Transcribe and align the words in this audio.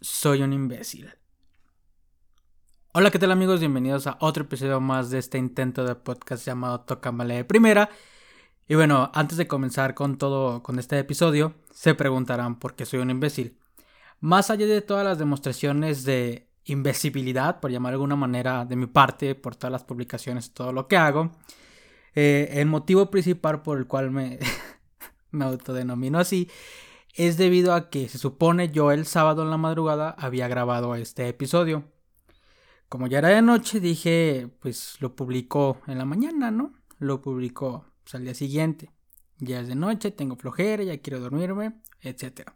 soy 0.00 0.42
un 0.42 0.52
imbécil. 0.52 1.12
Hola, 2.92 3.10
¿qué 3.10 3.18
tal 3.18 3.32
amigos? 3.32 3.60
Bienvenidos 3.60 4.06
a 4.06 4.16
otro 4.20 4.44
episodio 4.44 4.80
más 4.80 5.10
de 5.10 5.18
este 5.18 5.38
intento 5.38 5.84
de 5.84 5.94
podcast 5.94 6.44
llamado 6.46 6.80
Tocamale 6.80 7.34
de 7.34 7.44
Primera. 7.44 7.90
Y 8.66 8.74
bueno, 8.74 9.10
antes 9.14 9.38
de 9.38 9.46
comenzar 9.46 9.94
con 9.94 10.18
todo, 10.18 10.62
con 10.62 10.78
este 10.78 10.98
episodio, 10.98 11.54
se 11.72 11.94
preguntarán 11.94 12.58
por 12.58 12.74
qué 12.74 12.86
soy 12.86 13.00
un 13.00 13.10
imbécil. 13.10 13.58
Más 14.20 14.50
allá 14.50 14.66
de 14.66 14.82
todas 14.82 15.04
las 15.04 15.18
demostraciones 15.18 16.04
de 16.04 16.48
imbecilidad, 16.64 17.60
por 17.60 17.70
llamar 17.70 17.92
de 17.92 17.94
alguna 17.94 18.16
manera, 18.16 18.64
de 18.64 18.76
mi 18.76 18.86
parte, 18.86 19.34
por 19.34 19.56
todas 19.56 19.72
las 19.72 19.84
publicaciones, 19.84 20.52
todo 20.52 20.72
lo 20.72 20.86
que 20.86 20.96
hago, 20.96 21.32
eh, 22.14 22.48
el 22.52 22.66
motivo 22.66 23.10
principal 23.10 23.62
por 23.62 23.78
el 23.78 23.86
cual 23.86 24.10
me, 24.10 24.38
me 25.30 25.44
autodenomino 25.44 26.18
así 26.18 26.48
es 27.18 27.36
debido 27.36 27.74
a 27.74 27.90
que 27.90 28.08
se 28.08 28.16
supone 28.16 28.70
yo 28.70 28.92
el 28.92 29.04
sábado 29.04 29.42
en 29.42 29.50
la 29.50 29.56
madrugada 29.56 30.14
había 30.18 30.46
grabado 30.46 30.94
este 30.94 31.26
episodio. 31.28 31.82
Como 32.88 33.08
ya 33.08 33.18
era 33.18 33.28
de 33.28 33.42
noche, 33.42 33.80
dije, 33.80 34.48
pues 34.60 34.96
lo 35.00 35.16
publicó 35.16 35.80
en 35.88 35.98
la 35.98 36.04
mañana, 36.04 36.52
¿no? 36.52 36.72
Lo 36.98 37.20
publicó 37.20 37.84
pues, 38.04 38.14
al 38.14 38.22
día 38.22 38.34
siguiente. 38.34 38.92
Ya 39.38 39.60
es 39.60 39.66
de 39.66 39.74
noche, 39.74 40.12
tengo 40.12 40.36
flojera, 40.36 40.84
ya 40.84 40.98
quiero 40.98 41.18
dormirme, 41.18 41.80
etc. 42.02 42.52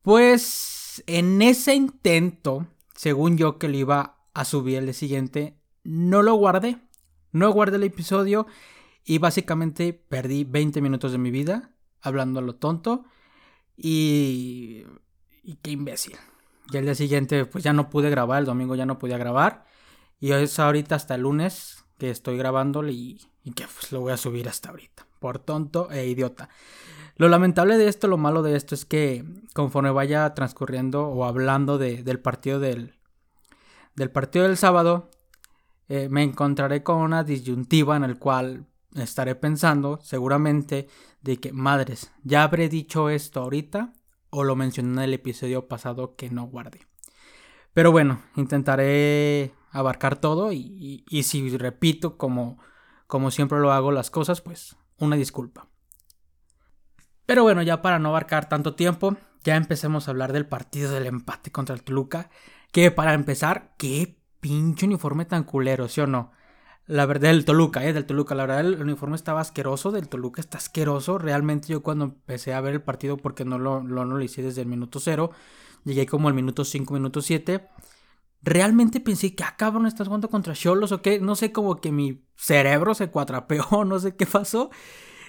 Pues 0.00 1.04
en 1.06 1.42
ese 1.42 1.74
intento, 1.74 2.66
según 2.94 3.36
yo 3.36 3.58
que 3.58 3.68
lo 3.68 3.76
iba 3.76 4.24
a 4.32 4.44
subir 4.46 4.78
el 4.78 4.86
día 4.86 4.94
siguiente, 4.94 5.60
no 5.84 6.22
lo 6.22 6.34
guardé. 6.34 6.78
No 7.30 7.52
guardé 7.52 7.76
el 7.76 7.84
episodio 7.84 8.46
y 9.04 9.18
básicamente 9.18 9.92
perdí 9.92 10.44
20 10.44 10.80
minutos 10.80 11.12
de 11.12 11.18
mi 11.18 11.30
vida 11.30 11.72
hablando 12.00 12.40
a 12.40 12.42
lo 12.42 12.54
tonto 12.54 13.04
y, 13.76 14.84
y 15.42 15.56
qué 15.62 15.70
imbécil. 15.70 16.16
Y 16.72 16.76
el 16.76 16.84
día 16.84 16.94
siguiente, 16.94 17.44
pues 17.46 17.62
ya 17.62 17.72
no 17.72 17.90
pude 17.90 18.10
grabar, 18.10 18.40
el 18.40 18.46
domingo 18.46 18.74
ya 18.74 18.86
no 18.86 18.98
podía 18.98 19.18
grabar. 19.18 19.66
Y 20.18 20.32
es 20.32 20.58
ahorita 20.58 20.94
hasta 20.94 21.14
el 21.14 21.22
lunes 21.22 21.84
que 21.98 22.10
estoy 22.10 22.36
grabándolo 22.36 22.90
y, 22.90 23.20
y 23.44 23.52
que 23.52 23.64
pues 23.64 23.92
lo 23.92 24.00
voy 24.00 24.12
a 24.12 24.16
subir 24.16 24.48
hasta 24.48 24.70
ahorita. 24.70 25.06
Por 25.20 25.38
tonto 25.38 25.90
e 25.90 26.06
idiota. 26.06 26.48
Lo 27.16 27.28
lamentable 27.28 27.78
de 27.78 27.88
esto, 27.88 28.08
lo 28.08 28.18
malo 28.18 28.42
de 28.42 28.56
esto 28.56 28.74
es 28.74 28.84
que 28.84 29.24
conforme 29.54 29.90
vaya 29.90 30.34
transcurriendo 30.34 31.08
o 31.08 31.24
hablando 31.24 31.78
de, 31.78 32.02
del 32.02 32.20
partido 32.20 32.60
del, 32.60 32.94
del 33.94 34.10
partido 34.10 34.46
del 34.46 34.58
sábado, 34.58 35.10
eh, 35.88 36.08
me 36.10 36.22
encontraré 36.22 36.82
con 36.82 36.96
una 36.98 37.24
disyuntiva 37.24 37.96
en 37.96 38.04
el 38.04 38.18
cual 38.18 38.66
estaré 38.94 39.34
pensando 39.34 39.98
seguramente 40.02 40.88
de 41.26 41.38
que, 41.38 41.52
madres, 41.52 42.12
ya 42.22 42.44
habré 42.44 42.68
dicho 42.68 43.10
esto 43.10 43.40
ahorita 43.40 43.92
o 44.30 44.44
lo 44.44 44.54
mencioné 44.54 44.92
en 44.92 44.98
el 45.00 45.14
episodio 45.14 45.66
pasado 45.66 46.14
que 46.14 46.30
no 46.30 46.46
guardé. 46.46 46.86
Pero 47.74 47.90
bueno, 47.90 48.22
intentaré 48.36 49.52
abarcar 49.72 50.20
todo 50.20 50.52
y, 50.52 51.04
y, 51.08 51.22
si 51.24 51.56
repito 51.58 52.16
como, 52.16 52.58
como 53.08 53.32
siempre 53.32 53.58
lo 53.58 53.72
hago 53.72 53.90
las 53.90 54.10
cosas, 54.10 54.40
pues 54.40 54.76
una 54.98 55.16
disculpa. 55.16 55.68
Pero 57.26 57.42
bueno, 57.42 57.60
ya 57.62 57.82
para 57.82 57.98
no 57.98 58.10
abarcar 58.10 58.48
tanto 58.48 58.76
tiempo, 58.76 59.16
ya 59.42 59.56
empecemos 59.56 60.06
a 60.06 60.12
hablar 60.12 60.32
del 60.32 60.46
partido 60.46 60.92
del 60.92 61.06
empate 61.06 61.50
contra 61.50 61.74
el 61.74 61.82
Toluca. 61.82 62.30
Que 62.70 62.92
para 62.92 63.14
empezar, 63.14 63.74
qué 63.78 64.20
pinche 64.38 64.86
uniforme 64.86 65.24
tan 65.24 65.42
culero, 65.42 65.88
¿sí 65.88 66.00
o 66.00 66.06
no? 66.06 66.30
La 66.86 67.04
verdad, 67.04 67.30
del 67.30 67.44
Toluca, 67.44 67.84
¿eh? 67.84 67.92
Del 67.92 68.06
Toluca. 68.06 68.34
La 68.34 68.46
verdad, 68.46 68.60
el 68.60 68.80
uniforme 68.80 69.16
estaba 69.16 69.40
asqueroso. 69.40 69.90
Del 69.90 70.08
Toluca 70.08 70.40
está 70.40 70.58
asqueroso. 70.58 71.18
Realmente 71.18 71.68
yo 71.68 71.82
cuando 71.82 72.04
empecé 72.06 72.54
a 72.54 72.60
ver 72.60 72.74
el 72.74 72.82
partido, 72.82 73.16
porque 73.16 73.44
no 73.44 73.58
lo, 73.58 73.82
no 73.82 74.04
lo 74.04 74.22
hice 74.22 74.42
desde 74.42 74.62
el 74.62 74.68
minuto 74.68 75.00
cero, 75.00 75.30
llegué 75.84 76.06
como 76.06 76.28
al 76.28 76.34
minuto 76.34 76.64
5, 76.64 76.94
minuto 76.94 77.22
7. 77.22 77.68
Realmente 78.42 79.00
pensé 79.00 79.34
que, 79.34 79.42
ah, 79.44 79.56
cabrón, 79.58 79.86
estás 79.86 80.06
jugando 80.08 80.30
contra 80.30 80.54
Cholos 80.54 80.92
o 80.92 81.02
qué. 81.02 81.20
No 81.20 81.34
sé, 81.36 81.52
como 81.52 81.80
que 81.80 81.90
mi 81.92 82.24
cerebro 82.36 82.94
se 82.94 83.10
cuatrapeó, 83.10 83.66
no 83.84 83.98
sé 83.98 84.16
qué 84.16 84.26
pasó. 84.26 84.70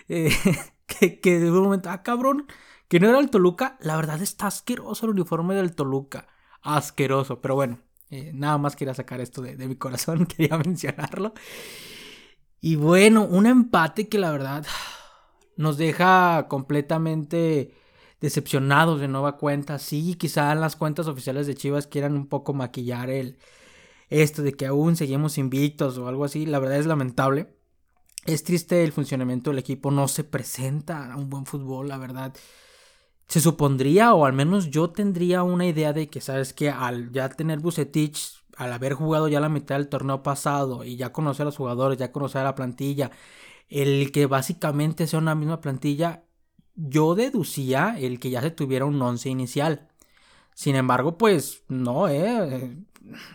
Eh, 0.09 0.31
que, 0.85 1.19
que 1.19 1.39
de 1.39 1.51
un 1.51 1.63
momento, 1.63 1.89
ah, 1.89 2.03
cabrón, 2.03 2.47
que 2.87 2.99
no 2.99 3.09
era 3.09 3.19
el 3.19 3.29
Toluca. 3.31 3.77
La 3.81 3.95
verdad 3.95 4.21
está 4.21 4.47
asqueroso 4.47 5.05
el 5.07 5.13
uniforme 5.13 5.55
del 5.55 5.75
Toluca. 5.75 6.27
Asqueroso, 6.61 7.41
pero 7.41 7.55
bueno. 7.55 7.79
Eh, 8.09 8.31
nada 8.33 8.57
más 8.57 8.75
quería 8.75 8.93
sacar 8.93 9.19
esto 9.19 9.41
de, 9.41 9.55
mi 9.67 9.75
corazón, 9.75 10.25
quería 10.37 10.57
mencionarlo. 10.57 11.33
Y 12.61 12.75
bueno, 12.75 13.23
un 13.23 13.45
empate 13.45 14.07
que 14.07 14.17
la 14.17 14.31
verdad 14.31 14.65
nos 15.57 15.77
deja 15.77 16.47
completamente 16.49 17.73
decepcionados 18.21 18.99
de 18.99 19.07
nueva 19.07 19.37
cuenta. 19.37 19.79
Sí, 19.79 20.15
quizá 20.15 20.53
las 20.55 20.75
cuentas 20.75 21.07
oficiales 21.07 21.47
de 21.47 21.55
Chivas 21.55 21.87
quieran 21.87 22.13
un 22.15 22.27
poco 22.27 22.53
maquillar 22.53 23.09
el 23.09 23.37
esto 24.09 24.41
de 24.41 24.53
que 24.53 24.65
aún 24.65 24.95
seguimos 24.95 25.37
invictos 25.37 25.97
o 25.97 26.07
algo 26.07 26.25
así. 26.25 26.45
La 26.45 26.59
verdad 26.59 26.77
es 26.77 26.85
lamentable. 26.85 27.53
Es 28.25 28.43
triste 28.43 28.83
el 28.83 28.91
funcionamiento 28.91 29.51
del 29.51 29.59
equipo, 29.59 29.91
no 29.91 30.07
se 30.07 30.23
presenta 30.23 31.13
a 31.13 31.17
un 31.17 31.29
buen 31.29 31.45
fútbol, 31.45 31.87
la 31.87 31.97
verdad 31.97 32.33
se 33.27 33.41
supondría, 33.41 34.13
o 34.13 34.25
al 34.25 34.33
menos 34.33 34.69
yo 34.69 34.89
tendría 34.89 35.43
una 35.43 35.65
idea 35.65 35.93
de 35.93 36.09
que, 36.09 36.21
sabes 36.21 36.53
que 36.53 36.69
al 36.69 37.11
ya 37.11 37.29
tener 37.29 37.59
Bucetich, 37.59 38.43
al 38.55 38.73
haber 38.73 38.93
jugado 38.93 39.27
ya 39.27 39.39
la 39.39 39.49
mitad 39.49 39.75
del 39.75 39.89
torneo 39.89 40.23
pasado 40.23 40.83
y 40.83 40.95
ya 40.95 41.11
conocer 41.11 41.43
a 41.43 41.45
los 41.45 41.57
jugadores, 41.57 41.99
ya 41.99 42.11
conocer 42.11 42.41
a 42.41 42.45
la 42.45 42.55
plantilla, 42.55 43.11
el 43.69 44.11
que 44.11 44.25
básicamente 44.27 45.07
sea 45.07 45.19
una 45.19 45.35
misma 45.35 45.61
plantilla, 45.61 46.23
yo 46.75 47.15
deducía 47.15 47.97
el 47.99 48.19
que 48.19 48.29
ya 48.29 48.41
se 48.41 48.51
tuviera 48.51 48.85
un 48.85 49.01
once 49.01 49.29
inicial. 49.29 49.89
Sin 50.53 50.75
embargo, 50.75 51.17
pues 51.17 51.63
no, 51.67 52.07
eh, 52.07 52.77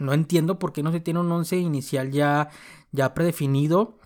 no 0.00 0.12
entiendo 0.12 0.58
por 0.58 0.72
qué 0.72 0.82
no 0.82 0.92
se 0.92 1.00
tiene 1.00 1.20
un 1.20 1.30
once 1.30 1.56
inicial 1.56 2.10
ya, 2.10 2.50
ya 2.92 3.14
predefinido. 3.14 3.98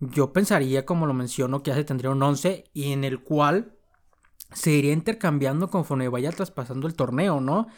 Yo 0.00 0.32
pensaría, 0.32 0.84
como 0.84 1.06
lo 1.06 1.14
menciono, 1.14 1.62
que 1.62 1.70
ya 1.70 1.76
se 1.76 1.84
tendría 1.84 2.10
un 2.10 2.22
once 2.22 2.64
y 2.74 2.92
en 2.92 3.04
el 3.04 3.20
cual 3.20 3.77
se 4.52 4.70
iría 4.72 4.92
intercambiando 4.92 5.70
conforme 5.70 6.08
vaya 6.08 6.30
traspasando 6.32 6.86
el 6.86 6.94
torneo, 6.94 7.40
¿no? 7.40 7.68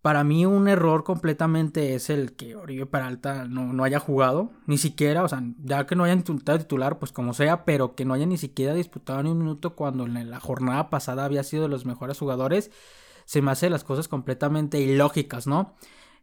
Para 0.00 0.22
mí 0.22 0.46
un 0.46 0.68
error 0.68 1.02
completamente 1.02 1.94
es 1.94 2.08
el 2.08 2.36
que 2.36 2.54
Oribe 2.54 2.86
Peralta 2.86 3.46
no, 3.46 3.72
no 3.72 3.82
haya 3.82 3.98
jugado, 3.98 4.52
ni 4.66 4.78
siquiera, 4.78 5.24
o 5.24 5.28
sea, 5.28 5.42
ya 5.58 5.86
que 5.86 5.96
no 5.96 6.04
haya 6.04 6.14
intentado 6.14 6.58
titular, 6.58 6.98
pues 6.98 7.10
como 7.10 7.34
sea, 7.34 7.64
pero 7.64 7.94
que 7.94 8.04
no 8.04 8.14
haya 8.14 8.24
ni 8.24 8.38
siquiera 8.38 8.74
disputado 8.74 9.22
ni 9.22 9.30
un 9.30 9.38
minuto 9.38 9.74
cuando 9.74 10.06
en 10.06 10.30
la 10.30 10.40
jornada 10.40 10.88
pasada 10.88 11.24
había 11.24 11.42
sido 11.42 11.64
de 11.64 11.68
los 11.68 11.84
mejores 11.84 12.18
jugadores, 12.18 12.70
se 13.24 13.42
me 13.42 13.50
hace 13.50 13.70
las 13.70 13.84
cosas 13.84 14.08
completamente 14.08 14.80
ilógicas, 14.80 15.46
¿no? 15.46 15.74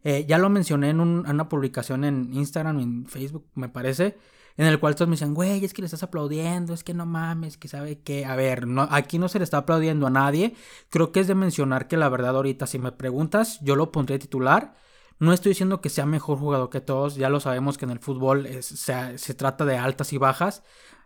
Eh, 0.04 0.24
ya 0.26 0.38
lo 0.38 0.48
mencioné 0.48 0.90
en, 0.90 1.00
en, 1.00 1.30
una 1.30 1.48
publicación 1.48 2.04
en 2.04 2.32
Instagram, 2.32 2.80
en 2.80 3.06
Facebook, 3.06 3.46
me 3.54 3.68
parece, 3.68 4.16
en 4.56 4.66
el 4.66 4.80
cual 4.80 4.94
todos 4.94 5.08
me 5.08 5.14
dicen, 5.14 5.34
güey, 5.34 5.64
es 5.64 5.74
que 5.74 5.82
le 5.82 5.86
estás 5.86 6.02
aplaudiendo, 6.02 6.72
es 6.72 6.82
que 6.82 6.94
no 6.94 7.06
mames, 7.06 7.56
que 7.56 7.68
sabe 7.68 8.00
que, 8.00 8.24
a 8.24 8.36
ver, 8.36 8.66
no, 8.66 8.88
aquí 8.90 9.18
no 9.18 9.28
se 9.28 9.38
le 9.38 9.44
está 9.44 9.58
aplaudiendo 9.58 10.06
a 10.06 10.10
nadie, 10.10 10.54
creo 10.88 11.12
que 11.12 11.20
es 11.20 11.26
de 11.26 11.34
mencionar 11.34 11.88
que 11.88 11.96
la 11.96 12.08
verdad 12.08 12.36
ahorita 12.36 12.66
si 12.66 12.78
me 12.78 12.92
preguntas, 12.92 13.60
yo 13.60 13.76
lo 13.76 13.92
pondré 13.92 14.18
titular, 14.18 14.76
no 15.18 15.32
estoy 15.32 15.50
diciendo 15.50 15.80
que 15.80 15.90
sea 15.90 16.06
mejor 16.06 16.38
jugador 16.38 16.70
que 16.70 16.80
todos, 16.80 17.16
ya 17.16 17.28
lo 17.28 17.40
sabemos 17.40 17.78
que 17.78 17.84
en 17.86 17.90
el 17.90 17.98
fútbol 18.00 18.48
se, 18.60 19.18
se, 19.18 19.34
trata 19.34 19.64
de 19.64 19.78
altas 19.78 20.12
y 20.12 20.18
bajas, 20.18 20.62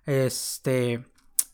este... 0.06 1.05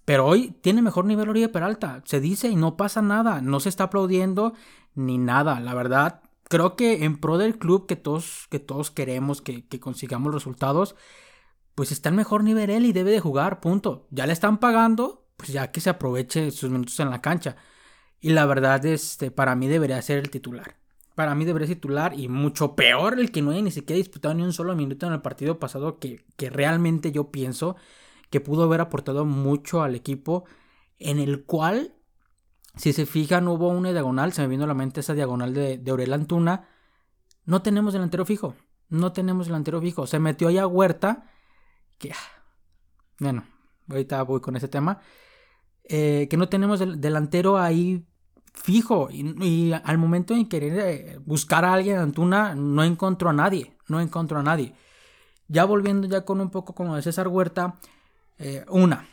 Pero 0.07 0.25
hoy 0.25 0.55
tiene 0.63 0.83
mejor 0.83 1.05
nivel 1.05 1.29
Oribe 1.29 1.49
Peralta. 1.49 2.01
Se 2.05 2.21
dice 2.21 2.49
y 2.49 2.55
no 2.55 2.77
pasa 2.77 3.03
nada. 3.03 3.41
No 3.41 3.59
se 3.59 3.69
está 3.69 3.85
aplaudiendo 3.85 4.55
ni 4.95 5.19
nada. 5.19 5.59
La 5.59 5.75
verdad, 5.75 6.23
creo 6.45 6.77
que 6.77 7.05
en 7.05 7.19
pro 7.19 7.39
del 7.39 7.59
club 7.59 7.87
que 7.87 7.97
todos, 7.97 8.47
que 8.49 8.61
todos 8.61 8.93
queremos 8.93 9.43
que, 9.43 9.67
que 9.67 9.81
consigamos 9.81 10.33
resultados, 10.33 10.95
pues 11.77 11.93
está 11.93 12.09
en 12.09 12.17
mejor 12.17 12.43
nivel 12.43 12.71
él 12.71 12.87
y 12.87 12.93
debe 12.93 13.11
de 13.13 13.21
jugar, 13.21 13.61
punto. 13.61 14.09
Ya 14.11 14.27
le 14.27 14.33
están 14.33 14.59
pagando, 14.59 15.29
pues 15.37 15.51
ya 15.51 15.71
que 15.71 15.83
se 15.83 15.91
aproveche 15.91 16.51
sus 16.51 16.71
minutos 16.71 16.99
en 17.01 17.11
la 17.11 17.21
cancha. 17.21 17.57
Y 18.19 18.31
la 18.31 18.47
verdad, 18.47 18.85
este, 18.87 19.31
para 19.31 19.55
mí 19.55 19.69
debería 19.69 20.01
ser 20.01 20.19
el 20.19 20.31
titular. 20.31 20.79
Para 21.15 21.35
mí 21.35 21.45
debería 21.45 21.69
ser 21.69 21.77
titular 21.77 22.19
y 22.19 22.29
mucho 22.29 22.75
peor 22.77 23.21
el 23.21 23.31
que 23.31 23.43
no 23.43 23.51
haya 23.51 23.61
ni 23.61 23.71
siquiera 23.71 23.99
disputado 23.99 24.35
ni 24.35 24.43
un 24.43 24.55
solo 24.55 24.75
minuto 24.75 25.07
en 25.07 25.13
el 25.13 25.21
partido 25.21 25.59
pasado 25.59 25.99
que, 25.99 26.25
que 26.37 26.49
realmente 26.49 27.13
yo 27.13 27.31
pienso 27.31 27.77
que 28.31 28.41
pudo 28.41 28.63
haber 28.65 28.81
aportado 28.81 29.27
mucho 29.27 29.83
al 29.83 29.95
equipo 29.95 30.45
en 30.99 31.19
el 31.19 31.45
cual, 31.45 31.95
si 32.75 32.95
se 32.95 33.05
fijan, 33.05 33.49
hubo 33.49 33.69
una 33.69 33.93
diagonal, 33.93 34.33
se 34.33 34.41
me 34.41 34.49
vino 34.49 34.65
a 34.65 34.67
la 34.67 34.75
mente 34.75 35.01
esa 35.01 35.13
diagonal 35.13 35.53
de, 35.53 35.77
de 35.77 35.91
Aurel 35.91 36.15
Antuna, 36.15 36.69
no 37.45 37.61
tenemos 37.61 37.93
delantero 37.93 38.25
fijo, 38.25 38.55
no 38.89 39.13
tenemos 39.13 39.47
delantero 39.47 39.83
fijo, 39.83 40.07
se 40.07 40.19
metió 40.19 40.49
allá 40.49 40.67
Huerta 40.67 41.36
que, 41.99 42.13
bueno, 43.19 43.45
ahorita 43.89 44.23
voy 44.23 44.41
con 44.41 44.57
ese 44.57 44.69
tema, 44.69 45.01
eh, 45.85 46.27
que 46.29 46.37
no 46.37 46.49
tenemos 46.49 46.81
el 46.81 47.01
delantero 47.01 47.59
ahí 47.59 48.05
fijo 48.57 49.09
y, 49.11 49.73
al 49.73 49.99
momento 49.99 50.35
de 50.35 50.49
querer 50.49 50.79
eh, 50.79 51.19
buscar 51.25 51.65
a 51.65 51.75
alguien 51.75 51.99
Antuna 51.99 52.55
no 52.55 52.83
encontró 52.83 53.31
a 53.31 53.33
nadie, 53.33 53.77
no 53.89 54.01
encontró 54.01 54.39
a 54.39 54.43
nadie. 54.43 54.75
Ya 55.49 55.65
volviendo 55.65 56.09
ya 56.09 56.25
con 56.25 56.41
un 56.41 56.51
poco 56.51 56.75
como 56.75 56.97
de 56.97 57.03
César 57.03 57.29
Huerta, 57.29 57.77
eh, 58.39 58.65
una, 58.69 59.07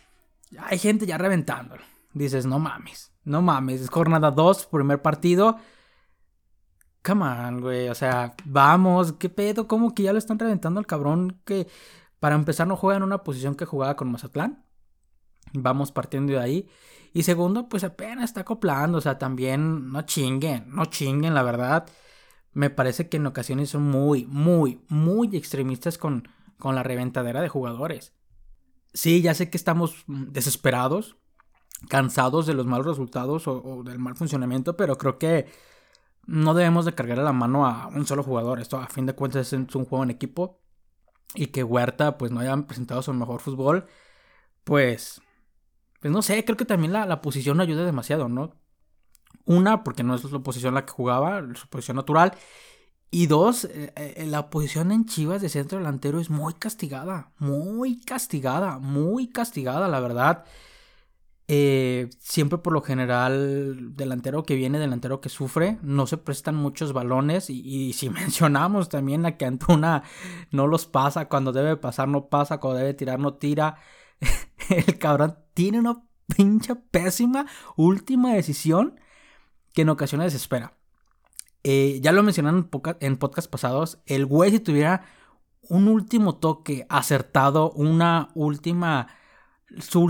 hay 0.58 0.80
gente 0.80 1.06
ya 1.06 1.18
reventándolo. 1.18 1.84
Dices, 2.14 2.46
no 2.46 2.60
mames, 2.60 3.12
no 3.24 3.42
mames, 3.42 3.82
es 3.82 3.90
jornada 3.90 4.32
2, 4.32 4.66
primer 4.68 5.02
partido. 5.02 5.58
come 7.04 7.26
on, 7.26 7.62
güey, 7.62 7.90
o 7.90 7.96
sea, 7.96 8.34
vamos, 8.46 9.14
qué 9.14 9.30
pedo, 9.30 9.68
¿cómo 9.68 9.94
que 9.94 10.04
ya 10.04 10.14
lo 10.14 10.20
están 10.20 10.40
reventando 10.40 10.80
al 10.80 10.88
cabrón 10.88 11.42
que 11.46 11.68
para 12.24 12.36
empezar 12.36 12.66
no 12.68 12.78
juega 12.78 12.96
en 12.96 13.04
una 13.04 13.22
posición 13.22 13.54
que 13.54 13.66
jugaba 13.66 13.98
con 13.98 14.10
Mazatlán? 14.10 14.64
Vamos 15.52 15.92
partiendo 15.92 16.32
de 16.32 16.40
ahí. 16.40 16.70
Y 17.12 17.24
segundo, 17.24 17.68
pues 17.68 17.84
apenas 17.84 18.24
está 18.24 18.40
acoplando, 18.40 19.00
o 19.00 19.02
sea, 19.02 19.18
también 19.18 19.92
no 19.92 20.04
chinguen, 20.04 20.64
no 20.70 20.86
chinguen, 20.86 21.34
la 21.34 21.44
verdad. 21.44 21.86
Me 22.54 22.70
parece 22.70 23.10
que 23.10 23.18
en 23.18 23.26
ocasiones 23.26 23.72
son 23.72 23.84
muy, 23.84 24.26
muy, 24.28 24.82
muy 24.88 25.36
extremistas 25.36 25.98
con, 25.98 26.30
con 26.58 26.76
la 26.76 26.84
reventadera 26.84 27.42
de 27.42 27.50
jugadores. 27.50 28.14
Sí, 28.94 29.22
ya 29.22 29.34
sé 29.34 29.50
que 29.50 29.58
estamos 29.58 30.06
desesperados, 30.08 31.18
cansados 31.90 32.46
de 32.46 32.54
los 32.54 32.66
malos 32.66 32.88
resultados 32.88 33.50
o, 33.50 33.84
del 33.84 34.00
mal 34.00 34.16
funcionamiento, 34.16 34.78
pero 34.78 34.98
creo 34.98 35.20
que 35.20 35.48
no 36.26 36.54
debemos 36.54 36.86
de 36.86 36.96
cargar 36.96 37.18
la 37.18 37.34
mano 37.34 37.66
a 37.66 37.88
un 37.88 38.06
solo 38.08 38.24
jugador. 38.24 38.62
Esto 38.62 38.78
a 38.78 38.88
fin 38.88 39.08
de 39.08 39.14
cuentas 39.14 39.52
es 39.52 39.76
un 39.76 39.84
juego 39.84 40.06
en 40.06 40.12
equipo 40.12 40.63
y 41.36 41.48
que 41.48 41.64
Huerta 41.64 42.18
pues 42.18 42.32
no 42.32 42.40
hayan 42.40 42.66
presentado 42.66 43.02
su 43.02 43.14
mejor 43.14 43.42
fútbol, 43.42 43.88
pues, 44.64 45.22
pues 46.00 46.12
no 46.14 46.22
sé, 46.22 46.44
creo 46.46 46.58
que 46.58 46.66
también 46.66 46.94
la, 46.94 47.06
la 47.06 47.22
posición 47.22 47.62
ayuda 47.62 47.86
demasiado, 47.86 48.30
¿no? 48.30 48.56
Una, 49.46 49.84
porque 49.84 50.04
no 50.04 50.16
es 50.16 50.24
la 50.32 50.40
posición 50.40 50.74
la 50.74 50.86
que 50.86 50.94
jugaba, 50.94 51.44
su 51.56 51.68
posición 51.68 51.98
natural. 51.98 52.34
Y 53.12 53.28
dos, 53.28 53.66
eh, 53.66 53.94
eh, 53.96 54.26
la 54.28 54.50
posición 54.50 54.92
en 54.92 55.06
Chivas 55.06 55.42
de 55.42 55.50
centro 55.50 55.78
delantero 55.78 56.20
es 56.20 56.30
muy 56.32 56.54
castigada, 56.56 57.32
muy 57.38 58.02
castigada, 58.02 58.80
muy 58.80 59.28
castigada, 59.30 59.88
la 59.88 60.00
verdad. 60.00 60.46
Eh, 61.48 62.10
siempre 62.20 62.58
por 62.58 62.74
lo 62.74 62.82
general, 62.82 63.96
delantero 63.96 64.44
que 64.44 64.56
viene, 64.56 64.80
delantero 64.80 65.20
que 65.20 65.30
sufre, 65.30 65.78
no 65.82 66.08
se 66.08 66.18
prestan 66.18 66.56
muchos 66.56 66.94
balones. 66.94 67.50
Y, 67.50 67.94
si 67.94 68.10
mencionamos 68.12 68.90
también 68.90 69.26
a 69.26 69.38
que 69.38 69.46
Antuna 69.46 70.04
no 70.52 70.68
los 70.68 70.86
pasa, 70.86 71.28
cuando 71.30 71.52
debe 71.52 71.78
pasar 71.78 72.08
no 72.08 72.28
pasa, 72.30 72.60
cuando 72.60 72.80
debe 72.80 72.94
tirar 72.94 73.20
no 73.20 73.36
tira. 73.36 73.76
El 74.70 74.98
cabrón 74.98 75.38
tiene 75.54 75.80
una 75.80 76.04
pincha 76.36 76.76
pésima 76.92 77.46
última 77.76 78.34
decisión 78.34 79.00
que 79.74 79.82
en 79.82 79.90
ocasiones 79.90 80.34
desespera. 80.34 80.78
Eh, 81.64 82.00
ya 82.02 82.12
lo 82.12 82.24
mencionaron 82.24 82.70
en, 83.00 83.18
podcast 83.18 83.50
pasados. 83.50 84.00
El 84.06 84.26
güey, 84.26 84.52
si 84.52 84.60
tuviera 84.60 85.06
un 85.70 85.88
último 85.88 86.36
toque 86.38 86.86
acertado, 86.90 87.72
una 87.72 88.30
última. 88.36 89.08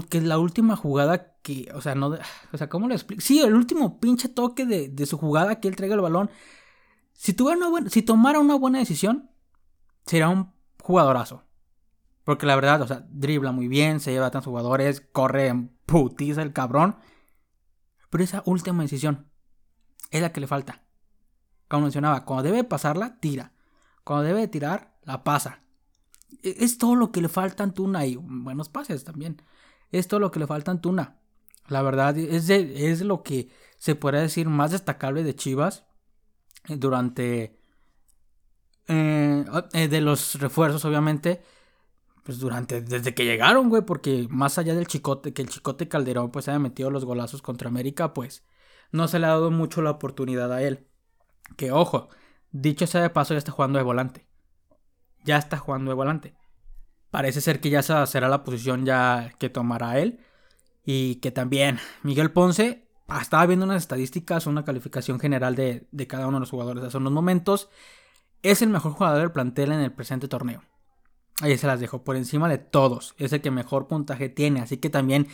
Que 0.10 0.18
es 0.18 0.24
la 0.24 0.40
última 0.40 0.76
jugada 0.76 1.38
que. 1.42 1.70
O 1.74 1.82
sea, 1.82 1.96
no. 1.96 2.18
O 2.52 2.58
sea, 2.58 2.70
¿cómo 2.70 2.88
lo 2.88 2.94
explico? 2.94 3.22
Sí, 3.22 3.42
el 3.42 3.54
último 3.54 4.00
pinche 4.00 4.30
toque 4.30 4.66
de, 4.66 5.06
su 5.06 5.18
jugada 5.18 5.60
que 5.60 5.68
él 5.68 5.76
traiga 5.76 5.96
el 5.96 6.02
balón. 6.02 6.30
Si, 7.14 7.34
tuviera 7.34 7.58
una 7.58 7.70
buena, 7.70 7.90
si 7.90 8.02
tomara 8.02 8.40
una 8.40 8.56
buena 8.56 8.80
decisión, 8.80 9.30
sería 10.06 10.30
un 10.30 10.52
jugadorazo. 10.82 11.44
Porque 12.24 12.46
la 12.46 12.56
verdad, 12.56 12.82
o 12.82 12.88
sea, 12.88 13.06
dribla 13.10 13.52
muy 13.52 13.68
bien, 13.68 14.00
se 14.00 14.12
lleva 14.12 14.28
a 14.28 14.32
tantos 14.32 14.50
jugadores, 14.50 15.02
corre 15.02 15.70
putiza 15.86 16.42
el 16.42 16.54
cabrón. 16.54 16.98
Pero 18.10 18.24
esa 18.24 18.44
última 18.46 18.84
decisión 18.84 19.28
es 20.12 20.22
la 20.22 20.32
que 20.32 20.40
le 20.40 20.48
falta. 20.48 20.84
Como 21.68 21.84
mencionaba, 21.84 22.26
cuando 22.26 22.44
debe 22.44 22.64
pasarla, 22.64 23.20
tira. 23.20 23.54
Cuando 24.04 24.26
debe 24.26 24.48
tirar, 24.48 24.96
la 25.04 25.24
pasa. 25.24 25.63
E, 26.42 26.58
es 26.60 26.78
todo 26.78 26.96
lo 26.96 27.12
que 27.12 27.22
le 27.22 27.30
falta 27.30 27.64
a 27.64 27.66
Antuna 27.66 28.06
y 28.06 28.16
buenos 28.16 28.70
pases 28.70 29.04
también. 29.04 29.42
Es 29.92 30.08
todo 30.08 30.20
lo 30.20 30.32
que 30.32 30.40
le 30.40 30.48
falta 30.48 30.72
a 30.72 30.74
Antuna. 30.74 31.20
La 31.68 31.82
verdad, 31.82 32.18
es, 32.18 32.50
es 32.50 33.02
lo 33.02 33.24
que 33.24 33.50
se 33.78 33.96
podría 33.96 34.22
decir 34.22 34.48
más 34.50 34.72
destacable 34.72 35.24
de 35.24 35.36
Chivas 35.36 35.86
eh, 36.70 36.76
durante... 36.78 37.60
Eh, 38.88 39.46
eh, 39.74 39.88
de 39.88 40.02
los 40.02 40.36
refuerzos, 40.36 40.84
obviamente. 40.86 41.42
Pues 42.24 42.40
durante, 42.40 42.82
desde 42.82 43.14
que 43.14 43.26
llegaron, 43.26 43.70
güey, 43.70 43.84
porque 43.84 44.28
más 44.30 44.58
allá 44.58 44.76
del 44.76 44.88
chicote, 44.88 45.34
que 45.34 45.42
el 45.42 45.50
chicote 45.50 45.90
Calderón 45.90 46.32
pues 46.32 46.48
haya 46.48 46.60
metido 46.60 46.90
los 46.90 47.04
golazos 47.04 47.42
contra 47.42 47.68
América, 47.68 48.14
pues 48.14 48.46
no 48.92 49.08
se 49.10 49.20
le 49.20 49.26
ha 49.26 49.30
dado 49.30 49.52
mucho 49.52 49.82
la 49.82 49.92
oportunidad 49.92 50.52
a 50.54 50.64
él. 50.64 50.88
Que 51.58 51.72
ojo, 51.72 52.10
dicho 52.52 52.88
sea 52.88 53.02
de 53.02 53.10
paso, 53.10 53.34
ya 53.34 53.40
está 53.40 53.52
jugando 53.52 53.78
de 53.78 53.84
volante. 53.84 54.26
Ya 55.24 55.38
está 55.38 55.58
jugando 55.58 55.92
de 55.92 55.96
volante. 55.96 56.34
Parece 57.12 57.42
ser 57.42 57.60
que 57.60 57.70
ya 57.70 57.82
será 57.82 58.28
la 58.28 58.44
posición 58.44 58.86
ya 58.86 59.34
que 59.40 59.50
tomará 59.50 60.00
él. 60.00 60.20
Y 60.86 61.16
que 61.16 61.32
también 61.32 61.80
Miguel 62.02 62.32
Ponce 62.32 62.88
ah, 63.08 63.22
estaba 63.22 63.46
viendo 63.46 63.66
unas 63.66 63.84
estadísticas, 63.84 64.48
una 64.48 64.66
calificación 64.66 65.20
general 65.20 65.56
de, 65.56 65.88
de 65.92 66.08
cada 66.08 66.28
uno 66.28 66.38
de 66.38 66.42
los 66.42 66.50
jugadores 66.50 66.84
hace 66.84 66.98
unos 66.98 67.14
momentos. 67.14 67.70
Es 68.42 68.62
el 68.62 68.70
mejor 68.70 68.94
jugador 68.94 69.20
del 69.20 69.32
plantel 69.32 69.72
en 69.72 69.80
el 69.80 69.94
presente 69.94 70.28
torneo. 70.28 70.64
Ahí 71.42 71.58
se 71.58 71.68
las 71.68 71.80
dejo 71.80 72.04
por 72.04 72.16
encima 72.16 72.50
de 72.50 72.58
todos. 72.58 73.16
Es 73.18 73.32
el 73.34 73.42
que 73.42 73.52
mejor 73.52 73.88
puntaje 73.88 74.30
tiene. 74.30 74.62
Así 74.62 74.78
que 74.78 74.90
también 74.90 75.28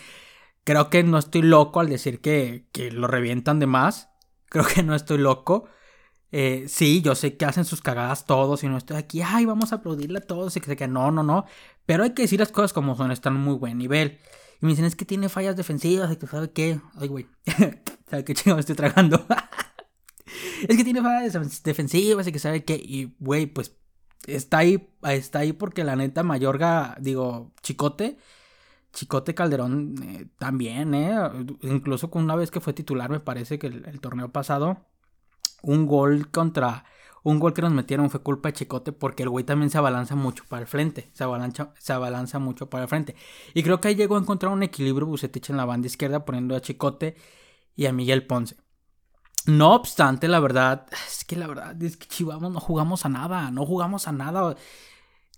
Creo 0.69 0.91
que 0.91 1.03
no 1.03 1.17
estoy 1.17 1.41
loco 1.41 1.79
al 1.79 1.89
decir 1.89 2.21
que, 2.21 2.67
lo 2.91 3.07
revientan 3.07 3.59
de 3.59 3.65
más. 3.65 4.11
Creo 4.45 4.65
que 4.65 4.83
no 4.83 4.93
estoy 4.93 5.17
loco. 5.17 5.67
Eh, 6.31 6.65
sí, 6.67 7.01
yo 7.01 7.15
sé 7.15 7.37
que 7.37 7.45
hacen 7.45 7.65
sus 7.65 7.81
cagadas 7.81 8.25
todos 8.25 8.63
y 8.63 8.67
no 8.67 8.77
estoy 8.77 8.97
aquí, 8.97 9.21
ay, 9.21 9.45
vamos 9.45 9.71
a 9.71 9.77
aplaudirle 9.77 10.19
a 10.19 10.21
todos 10.21 10.55
y 10.55 10.61
que, 10.61 10.75
que 10.75 10.87
no, 10.87 11.11
no, 11.11 11.23
no. 11.23 11.45
Pero 11.85 12.03
hay 12.03 12.11
que 12.11 12.23
decir 12.23 12.39
las 12.39 12.51
cosas 12.51 12.73
como 12.73 12.95
son, 12.95 13.11
están 13.11 13.35
en 13.35 13.41
muy 13.41 13.55
buen 13.55 13.77
nivel. 13.77 14.19
Y 14.61 14.65
me 14.65 14.71
dicen, 14.71 14.85
es 14.85 14.95
que 14.95 15.05
tiene 15.05 15.29
fallas 15.29 15.55
defensivas 15.55 16.11
y 16.11 16.17
que 16.17 16.27
sabe 16.27 16.51
qué. 16.51 16.79
Ay, 16.95 17.07
güey, 17.07 17.27
¿sabe 18.09 18.23
qué 18.23 18.33
chingo 18.33 18.55
me 18.55 18.61
estoy 18.61 18.75
tragando? 18.75 19.25
es 20.67 20.77
que 20.77 20.83
tiene 20.83 21.01
fallas 21.01 21.63
defensivas 21.63 22.27
y 22.27 22.31
que 22.31 22.39
sabe 22.39 22.63
qué. 22.63 22.75
Y, 22.75 23.15
güey, 23.19 23.47
pues 23.47 23.75
está 24.27 24.59
ahí, 24.59 24.89
está 25.03 25.39
ahí 25.39 25.53
porque 25.53 25.83
la 25.83 25.95
neta 25.95 26.23
Mayorga, 26.23 26.95
digo, 26.99 27.53
Chicote 27.61 28.17
Chicote 28.93 29.35
Calderón 29.35 29.95
eh, 30.03 30.27
también, 30.37 30.93
¿eh? 30.93 31.15
Incluso 31.61 32.09
con 32.09 32.23
una 32.23 32.35
vez 32.35 32.51
que 32.51 32.59
fue 32.59 32.73
titular, 32.73 33.09
me 33.09 33.19
parece 33.19 33.59
que 33.59 33.67
el, 33.67 33.99
torneo 34.01 34.31
pasado, 34.31 34.85
un 35.61 35.85
gol 35.87 36.29
contra. 36.31 36.85
Un 37.21 37.37
gol 37.39 37.53
que 37.53 37.61
nos 37.61 37.73
metieron 37.73 38.09
fue 38.09 38.23
culpa 38.23 38.49
de 38.49 38.53
Chicote 38.53 38.91
porque 38.93 39.23
el 39.23 39.29
güey 39.29 39.43
también 39.43 39.69
se 39.69 39.77
abalanza 39.77 40.15
mucho 40.15 40.45
para 40.47 40.61
el 40.61 40.67
frente. 40.67 41.09
Se 41.13 41.23
abalanza, 41.23 41.73
se 41.77 42.39
mucho 42.39 42.69
para 42.69 42.83
el 42.83 42.89
frente. 42.89 43.15
Y 43.53 43.61
creo 43.63 43.81
que 43.81 43.89
ahí 43.89 43.95
llegó 43.95 44.15
a 44.15 44.19
encontrar 44.19 44.53
un 44.53 44.63
equilibrio 44.63 45.05
Bucetich 45.05 45.49
en 45.49 45.57
la 45.57 45.65
banda 45.65 45.87
izquierda 45.87 46.23
poniendo 46.23 46.55
a 46.55 46.61
Chicote 46.61 47.15
y 47.75 47.87
a 47.87 47.93
Miguel 47.93 48.25
Ponce. 48.25 48.55
No 49.45 49.73
obstante, 49.73 50.27
la 50.27 50.39
verdad, 50.39 50.85
es 51.07 51.25
que 51.25 51.35
la 51.35 51.47
verdad 51.47 51.81
es 51.81 51.97
que 51.97 52.07
Chivamos 52.07 52.51
no 52.51 52.59
jugamos 52.59 53.05
a 53.05 53.09
nada, 53.09 53.51
no 53.51 53.65
jugamos 53.65 54.07
a 54.07 54.11
nada. 54.11 54.55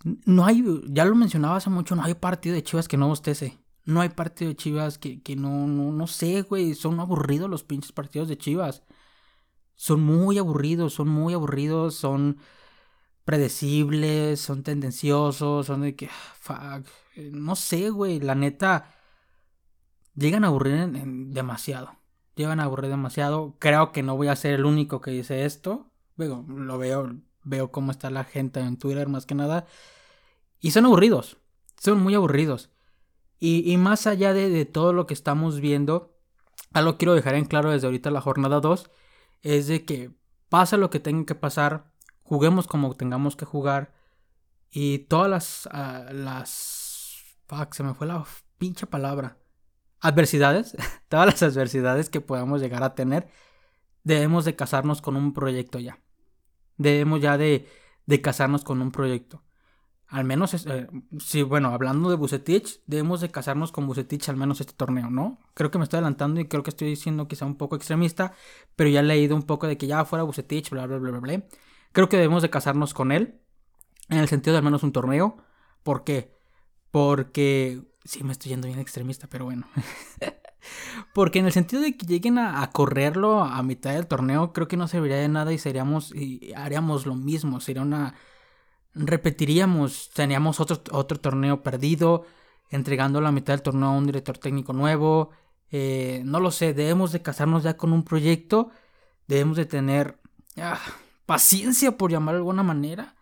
No 0.04 0.44
hay, 0.44 0.64
ya 0.88 1.04
lo 1.04 1.14
mencionaba 1.14 1.56
hace 1.56 1.70
mucho, 1.70 1.94
no 1.94 2.02
hay 2.02 2.14
partido 2.14 2.54
de 2.54 2.62
Chivas 2.62 2.88
que 2.88 2.96
no 2.96 3.08
bostece. 3.08 3.58
No 3.84 4.00
hay 4.00 4.10
partido 4.10 4.50
de 4.50 4.56
Chivas 4.56 4.98
que, 4.98 5.22
que 5.22 5.36
no, 5.36 5.66
no, 5.66 5.92
no 5.92 6.06
sé, 6.06 6.42
güey. 6.42 6.74
Son 6.74 7.00
aburridos 7.00 7.50
los 7.50 7.64
pinches 7.64 7.92
partidos 7.92 8.28
de 8.28 8.38
Chivas. 8.38 8.82
Son 9.82 10.00
muy 10.00 10.38
aburridos, 10.38 10.94
son 10.94 11.08
muy 11.08 11.34
aburridos, 11.34 11.96
son 11.96 12.38
predecibles, 13.24 14.38
son 14.40 14.62
tendenciosos, 14.62 15.66
son 15.66 15.80
de 15.80 15.96
que, 15.96 16.08
fuck, 16.38 16.86
eh, 17.16 17.30
no 17.32 17.56
sé, 17.56 17.90
güey, 17.90 18.20
la 18.20 18.36
neta, 18.36 18.94
llegan 20.14 20.44
a 20.44 20.46
aburrir 20.46 20.74
en, 20.74 21.34
demasiado. 21.34 21.96
Llegan 22.36 22.60
a 22.60 22.64
aburrir 22.64 22.90
demasiado. 22.90 23.56
Creo 23.58 23.90
que 23.90 24.04
no 24.04 24.16
voy 24.16 24.28
a 24.28 24.36
ser 24.36 24.54
el 24.54 24.66
único 24.66 25.00
que 25.00 25.10
dice 25.10 25.44
esto. 25.46 25.90
Luego, 26.14 26.44
lo 26.46 26.78
veo, 26.78 27.16
veo 27.42 27.72
cómo 27.72 27.90
está 27.90 28.08
la 28.08 28.22
gente 28.22 28.60
en 28.60 28.76
Twitter 28.76 29.08
más 29.08 29.26
que 29.26 29.34
nada. 29.34 29.66
Y 30.60 30.70
son 30.70 30.84
aburridos, 30.84 31.38
son 31.76 32.00
muy 32.00 32.14
aburridos. 32.14 32.70
Y, 33.40 33.76
más 33.78 34.06
allá 34.06 34.32
de, 34.32 34.64
todo 34.64 34.92
lo 34.92 35.08
que 35.08 35.14
estamos 35.14 35.58
viendo, 35.58 36.16
algo 36.72 36.98
quiero 36.98 37.14
dejar 37.14 37.34
en 37.34 37.46
claro 37.46 37.72
desde 37.72 37.88
ahorita 37.88 38.12
la 38.12 38.20
jornada 38.20 38.60
2, 38.60 38.88
es 39.42 39.66
de 39.66 39.84
que 39.84 40.10
pasa 40.48 40.76
lo 40.76 40.90
que 40.90 41.00
tenga 41.00 41.26
que 41.26 41.34
pasar, 41.34 41.90
juguemos 42.22 42.66
como 42.66 42.94
tengamos 42.94 43.36
que 43.36 43.44
jugar. 43.44 43.92
Y 44.70 45.00
todas 45.00 45.30
las... 45.30 45.68
Uh, 45.72 46.12
las... 46.14 47.36
Fuck, 47.46 47.74
se 47.74 47.82
me 47.82 47.94
fue 47.94 48.06
la 48.06 48.24
pinche 48.58 48.86
palabra. 48.86 49.36
Adversidades, 50.00 50.76
todas 51.08 51.26
las 51.26 51.42
adversidades 51.42 52.08
que 52.08 52.20
podamos 52.20 52.60
llegar 52.60 52.82
a 52.82 52.94
tener, 52.94 53.28
debemos 54.04 54.44
de 54.44 54.56
casarnos 54.56 55.02
con 55.02 55.16
un 55.16 55.34
proyecto 55.34 55.78
ya 55.78 56.02
debemos 56.76 57.20
ya 57.20 57.38
de, 57.38 57.68
de 58.06 58.20
casarnos 58.20 58.64
con 58.64 58.82
un 58.82 58.92
proyecto. 58.92 59.42
Al 60.12 60.24
menos, 60.24 60.52
eh, 60.66 60.88
sí, 61.20 61.42
bueno, 61.42 61.70
hablando 61.70 62.10
de 62.10 62.16
Bucetich, 62.16 62.82
debemos 62.86 63.22
de 63.22 63.30
casarnos 63.30 63.72
con 63.72 63.86
Bucetich 63.86 64.28
al 64.28 64.36
menos 64.36 64.60
este 64.60 64.74
torneo, 64.74 65.08
¿no? 65.08 65.38
Creo 65.54 65.70
que 65.70 65.78
me 65.78 65.84
estoy 65.84 65.96
adelantando 65.96 66.38
y 66.38 66.48
creo 66.48 66.62
que 66.62 66.68
estoy 66.68 66.88
diciendo 66.88 67.28
quizá 67.28 67.46
un 67.46 67.56
poco 67.56 67.76
extremista, 67.76 68.34
pero 68.76 68.90
ya 68.90 69.00
he 69.00 69.04
leído 69.04 69.34
un 69.34 69.44
poco 69.44 69.66
de 69.66 69.78
que 69.78 69.86
ya 69.86 70.04
fuera 70.04 70.22
Bucetich, 70.22 70.68
bla, 70.68 70.86
bla, 70.86 70.98
bla, 70.98 71.12
bla, 71.12 71.20
bla. 71.20 71.42
Creo 71.92 72.10
que 72.10 72.18
debemos 72.18 72.42
de 72.42 72.50
casarnos 72.50 72.92
con 72.92 73.10
él, 73.10 73.40
en 74.10 74.18
el 74.18 74.28
sentido 74.28 74.52
de 74.52 74.58
al 74.58 74.64
menos 74.64 74.82
un 74.82 74.92
torneo. 74.92 75.38
¿Por 75.82 76.04
qué? 76.04 76.36
Porque, 76.90 77.80
sí, 78.04 78.22
me 78.22 78.32
estoy 78.32 78.50
yendo 78.50 78.66
bien 78.66 78.80
extremista, 78.80 79.28
pero 79.30 79.46
bueno. 79.46 79.66
Porque 81.14 81.38
en 81.38 81.46
el 81.46 81.52
sentido 81.52 81.80
de 81.80 81.96
que 81.96 82.04
lleguen 82.04 82.38
a, 82.38 82.68
correrlo 82.70 83.42
a 83.42 83.62
mitad 83.62 83.94
del 83.94 84.06
torneo, 84.06 84.52
creo 84.52 84.68
que 84.68 84.76
no 84.76 84.88
serviría 84.88 85.16
de 85.16 85.28
nada 85.28 85.54
y 85.54 85.58
seríamos 85.58 86.14
y 86.14 86.52
haríamos 86.54 87.06
lo 87.06 87.14
mismo. 87.14 87.60
Sería 87.60 87.80
una. 87.80 88.14
Repetiríamos, 88.94 90.10
teníamos 90.14 90.60
otro, 90.60 90.82
otro 90.92 91.18
torneo 91.18 91.62
perdido, 91.62 92.26
entregando 92.70 93.20
la 93.20 93.32
mitad 93.32 93.54
del 93.54 93.62
torneo 93.62 93.88
a 93.88 93.92
un 93.92 94.06
director 94.06 94.38
técnico 94.38 94.72
nuevo. 94.72 95.30
Eh, 95.70 96.22
no 96.24 96.40
lo 96.40 96.50
sé, 96.50 96.74
debemos 96.74 97.12
de 97.12 97.22
casarnos 97.22 97.62
ya 97.62 97.76
con 97.76 97.92
un 97.92 98.04
proyecto. 98.04 98.70
Debemos 99.26 99.56
de 99.56 99.66
tener 99.66 100.18
ah, 100.58 100.80
paciencia, 101.26 101.96
por 101.96 102.10
llamar 102.10 102.34
de 102.34 102.38
alguna 102.40 102.62
manera. 102.62 103.16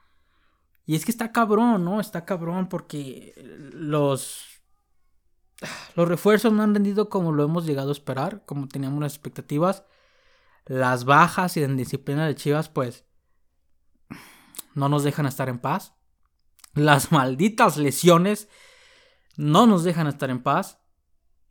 Y 0.87 0.97
es 0.97 1.05
que 1.05 1.13
está 1.13 1.33
cabrón, 1.33 1.85
¿no? 1.85 2.01
Está 2.01 2.25
cabrón 2.25 2.69
porque 2.69 3.35
los 3.73 4.51
los 5.95 6.09
refuerzos 6.09 6.53
no 6.53 6.63
han 6.63 6.75
rendido 6.75 7.09
como 7.09 7.33
lo 7.33 7.45
hemos 7.45 7.67
llegado 7.67 7.91
a 7.91 7.93
esperar, 7.93 8.45
como 8.47 8.69
teníamos 8.69 9.01
las 9.01 9.13
expectativas. 9.13 9.85
Las 10.67 11.05
bajas 11.05 11.57
y 11.57 11.61
la 11.61 11.69
disciplina 11.69 12.27
de 12.27 12.35
Chivas, 12.35 12.69
pues, 12.69 13.05
no 14.75 14.89
nos 14.89 15.05
dejan 15.05 15.27
estar 15.27 15.49
en 15.49 15.59
paz. 15.59 15.95
Las 16.75 17.13
malditas 17.13 17.77
lesiones 17.77 18.49
no 19.37 19.67
nos 19.67 19.85
dejan 19.85 20.07
estar 20.07 20.31
en 20.31 20.43
paz. 20.43 20.79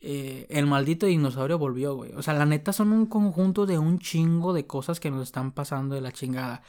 Eh, 0.02 0.48
el 0.50 0.66
maldito 0.66 1.06
dinosaurio 1.06 1.58
volvió, 1.58 1.96
güey. 1.96 2.14
O 2.14 2.22
sea, 2.22 2.34
la 2.34 2.46
neta 2.46 2.72
son 2.72 2.94
un 2.94 3.06
conjunto 3.06 3.66
de 3.66 3.78
un 3.78 4.00
chingo 4.00 4.54
de 4.54 4.66
cosas 4.66 5.00
que 5.00 5.12
nos 5.12 5.24
están 5.24 5.52
pasando 5.52 5.96
de 5.96 6.02
la 6.02 6.12
chingada. 6.12 6.62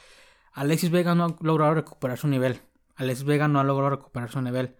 Alexis 0.51 0.89
Vega 0.89 1.15
no 1.15 1.25
ha 1.25 1.35
logrado 1.41 1.75
recuperar 1.75 2.17
su 2.17 2.27
nivel. 2.27 2.61
Alexis 2.95 3.25
Vega 3.25 3.47
no 3.47 3.59
ha 3.59 3.63
logrado 3.63 3.91
recuperar 3.91 4.29
su 4.29 4.41
nivel. 4.41 4.75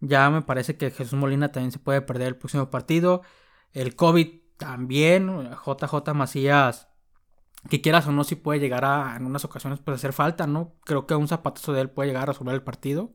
Ya 0.00 0.28
me 0.30 0.42
parece 0.42 0.76
que 0.76 0.90
Jesús 0.90 1.18
Molina 1.18 1.52
también 1.52 1.72
se 1.72 1.78
puede 1.78 2.02
perder 2.02 2.28
el 2.28 2.36
próximo 2.36 2.70
partido. 2.70 3.22
El 3.72 3.96
COVID 3.96 4.40
también. 4.58 5.50
JJ 5.64 6.14
Macías, 6.14 6.88
que 7.68 7.80
quieras 7.80 8.06
o 8.06 8.12
no, 8.12 8.24
si 8.24 8.36
puede 8.36 8.60
llegar 8.60 8.84
a, 8.84 9.16
en 9.16 9.26
unas 9.26 9.44
ocasiones, 9.44 9.80
pues 9.80 9.96
hacer 9.96 10.12
falta, 10.12 10.46
¿no? 10.46 10.74
Creo 10.84 11.06
que 11.06 11.14
un 11.14 11.28
zapatazo 11.28 11.72
de 11.72 11.82
él 11.82 11.90
puede 11.90 12.08
llegar 12.08 12.24
a 12.24 12.26
resolver 12.32 12.54
el 12.54 12.62
partido. 12.62 13.12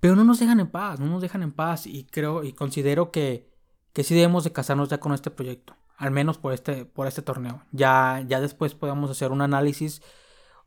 Pero 0.00 0.16
no 0.16 0.24
nos 0.24 0.40
dejan 0.40 0.60
en 0.60 0.70
paz, 0.70 0.98
no 1.00 1.06
nos 1.06 1.22
dejan 1.22 1.42
en 1.42 1.52
paz. 1.52 1.86
Y 1.86 2.04
creo 2.04 2.42
y 2.44 2.52
considero 2.52 3.10
que, 3.10 3.50
que 3.92 4.04
sí 4.04 4.14
debemos 4.14 4.44
de 4.44 4.52
casarnos 4.52 4.88
ya 4.88 4.98
con 4.98 5.12
este 5.12 5.30
proyecto. 5.30 5.76
Al 5.96 6.10
menos 6.10 6.38
por 6.38 6.54
este, 6.54 6.86
por 6.86 7.06
este 7.06 7.22
torneo. 7.22 7.62
Ya, 7.72 8.24
ya 8.26 8.40
después 8.40 8.74
podemos 8.74 9.10
hacer 9.10 9.32
un 9.32 9.42
análisis 9.42 10.00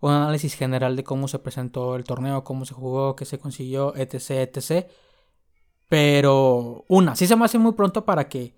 un 0.04 0.12
análisis 0.12 0.56
general 0.56 0.98
de 0.98 1.06
cómo 1.06 1.30
se 1.30 1.40
presentó 1.40 1.96
el 1.96 2.04
torneo, 2.04 2.44
cómo 2.44 2.66
se 2.66 2.74
jugó, 2.74 3.16
qué 3.16 3.24
se 3.24 3.40
consiguió, 3.40 3.96
etc, 3.96 4.32
etc. 4.32 4.88
Pero 5.88 6.84
una, 6.90 7.16
sí 7.16 7.26
se 7.26 7.38
me 7.38 7.46
hace 7.46 7.58
muy 7.58 7.72
pronto 7.72 8.04
para 8.04 8.28
que, 8.28 8.54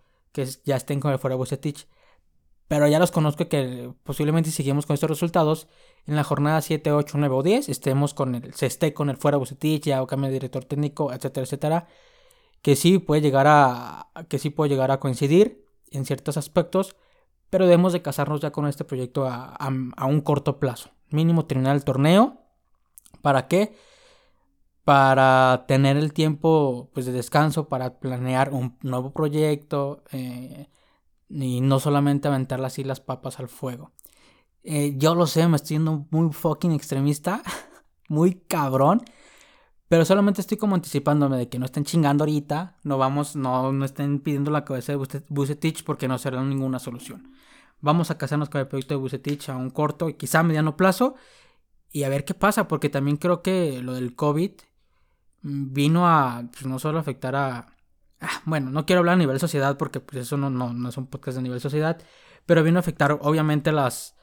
ya 0.64 0.75
estén 0.75 1.00
con 1.00 1.12
el 1.12 1.20
fuera 1.20 1.36
Bucetich. 1.36 1.88
Pero 2.68 2.88
ya 2.88 3.00
los 3.00 3.12
conozco 3.12 3.48
que 3.48 3.92
posiblemente 4.04 4.50
si 4.50 4.58
seguimos 4.58 4.86
con 4.86 4.96
estos 4.96 5.10
resultados, 5.10 5.68
en 6.08 6.16
la 6.16 6.24
jornada 6.24 6.62
7, 6.62 6.92
8, 6.92 7.18
9 7.18 7.36
o 7.36 7.44
10 7.44 7.70
estemos 7.70 8.14
con 8.14 8.36
el, 8.36 8.54
se 8.54 8.66
esté 8.66 8.94
con 8.94 9.10
el 9.10 9.18
fuera 9.18 9.38
Bucetich, 9.38 9.86
ya 9.86 10.02
o 10.02 10.08
cambio 10.08 10.30
de 10.30 10.34
director 10.34 10.66
técnico, 10.66 11.14
etcétera, 11.14 11.44
etcétera. 11.46 11.88
Que 12.62 12.76
sí 12.76 12.98
puede 13.00 13.22
llegar 13.22 13.46
a, 13.48 14.10
que 14.30 14.40
sí 14.40 14.50
puede 14.50 14.70
llegar 14.70 14.92
a 14.92 15.00
coincidir 15.00 15.66
en 15.92 16.06
ciertos 16.06 16.38
aspectos, 16.38 16.96
pero 17.50 17.66
debemos 17.66 17.94
de 17.94 18.02
casarnos 18.02 18.42
ya 18.42 18.52
con 18.52 18.68
este 18.68 18.84
proyecto 18.84 19.28
a 19.28 20.06
un 20.08 20.22
corto 20.22 20.60
plazo 20.60 20.96
mínimo 21.10 21.46
terminar 21.46 21.76
el 21.76 21.84
torneo. 21.84 22.38
¿Para 23.22 23.48
qué? 23.48 23.76
Para 24.84 25.66
tener 25.68 25.98
el 25.98 26.14
tiempo 26.14 26.92
pues, 26.94 27.06
de 27.06 27.12
descanso, 27.12 27.68
para 27.68 28.00
planear 28.00 28.54
un 28.54 28.78
nuevo 28.82 29.12
proyecto 29.12 30.04
eh, 30.12 30.68
y 31.29 31.62
no 31.62 31.79
solamente 31.79 32.27
aventar 32.27 32.63
así 32.63 32.84
las 32.84 33.00
papas 33.00 33.39
al 33.39 33.48
fuego. 33.50 33.91
Eh, 34.63 34.96
yo 34.98 35.15
lo 35.15 35.27
sé, 35.27 35.48
me 35.48 35.58
estoy 35.58 35.77
yendo 35.77 36.08
muy 36.12 36.34
fucking 36.34 36.72
extremista, 36.72 37.44
muy 38.10 38.36
cabrón. 38.36 39.01
Pero 39.88 40.03
solamente 40.03 40.41
estoy 40.41 40.58
como 40.58 40.75
anticipándome 40.75 41.38
de 41.38 41.48
que 41.48 41.60
no 41.60 41.65
estén 41.65 41.86
chingando 41.86 42.24
ahorita, 42.24 42.75
no 42.84 42.98
vamos, 42.98 43.36
no, 43.36 43.72
no 43.72 43.86
estén 43.86 44.20
pidiendo 44.20 44.50
la 44.50 44.65
cabeza 44.65 44.94
de 44.94 45.24
Bucetich 45.29 45.84
porque 45.84 46.08
no 46.08 46.17
será 46.17 46.41
ninguna 46.44 46.79
solución. 46.79 47.36
Vamos 47.82 48.10
a 48.10 48.17
casarnos 48.17 48.50
con 48.50 48.62
el 48.62 48.67
proyecto 48.67 48.96
de 48.96 49.00
Bucetich 49.00 49.50
a 49.50 49.55
un 49.55 49.70
corto 49.70 50.10
y 50.10 50.15
quizá 50.15 50.39
a 50.39 50.44
mediano 50.44 50.75
plazo 50.75 51.15
y 51.91 52.03
a 52.03 52.10
ver 52.10 52.25
qué 52.25 52.34
pasa, 52.34 52.67
porque 52.67 52.89
también 52.89 53.17
creo 53.17 53.44
que 53.44 53.82
lo 53.84 53.94
del 53.94 54.15
COVID 54.15 54.53
vino 55.44 56.08
a 56.08 56.44
pues, 56.51 56.65
no 56.65 56.79
solo 56.79 57.00
afectar 57.00 57.36
a... 57.36 57.75
Ah, 58.22 58.42
bueno, 58.46 58.70
no 58.72 58.86
quiero 58.86 59.00
hablar 59.00 59.14
a 59.14 59.18
nivel 59.18 59.40
sociedad 59.40 59.78
porque 59.78 60.00
pues, 60.00 60.24
eso 60.24 60.38
no, 60.38 60.50
no, 60.50 60.90
es 60.90 60.98
un 60.98 61.08
podcast 61.08 61.38
de 61.38 61.44
nivel 61.44 61.60
sociedad, 61.60 62.02
pero 62.46 62.64
vino 62.64 62.80
a 62.80 62.82
afectar 62.82 63.18
obviamente 63.22 63.72
las, 63.72 64.16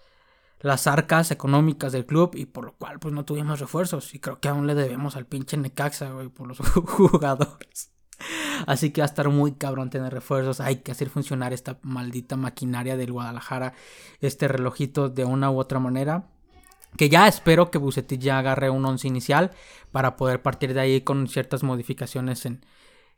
las 0.60 0.86
arcas 0.86 1.30
económicas 1.30 1.92
del 1.92 2.06
club 2.06 2.32
y 2.34 2.46
por 2.46 2.64
lo 2.64 2.72
cual 2.76 2.98
pues 2.98 3.14
no 3.14 3.24
tuvimos 3.24 3.60
refuerzos 3.60 4.14
y 4.14 4.18
creo 4.18 4.40
que 4.40 4.48
aún 4.48 4.66
le 4.66 4.74
debemos 4.74 5.16
al 5.16 5.26
pinche 5.26 5.56
Necaxa, 5.56 6.10
güey, 6.10 6.28
por 6.28 6.48
los 6.48 6.58
jugadores. 6.86 7.92
Así 8.66 8.90
que 8.90 9.00
va 9.00 9.06
a 9.06 9.06
estar 9.06 9.28
muy 9.28 9.52
cabrón 9.52 9.90
tener 9.90 10.12
refuerzos. 10.12 10.60
Hay 10.60 10.76
que 10.76 10.92
hacer 10.92 11.10
funcionar 11.10 11.52
esta 11.52 11.78
maldita 11.82 12.36
maquinaria 12.36 12.96
del 12.96 13.12
Guadalajara, 13.12 13.74
este 14.20 14.46
relojito 14.46 15.08
de 15.08 15.24
una 15.24 15.50
u 15.50 15.58
otra 15.58 15.80
manera. 15.80 16.28
Que 16.96 17.08
ya 17.08 17.26
espero 17.26 17.70
que 17.70 17.78
Bucetich 17.78 18.20
ya 18.20 18.38
agarre 18.38 18.70
un 18.70 18.84
once 18.84 19.08
inicial 19.08 19.50
para 19.90 20.16
poder 20.16 20.42
partir 20.42 20.74
de 20.74 20.80
ahí 20.80 21.00
con 21.00 21.26
ciertas 21.26 21.62
modificaciones 21.62 22.44
en, 22.46 22.64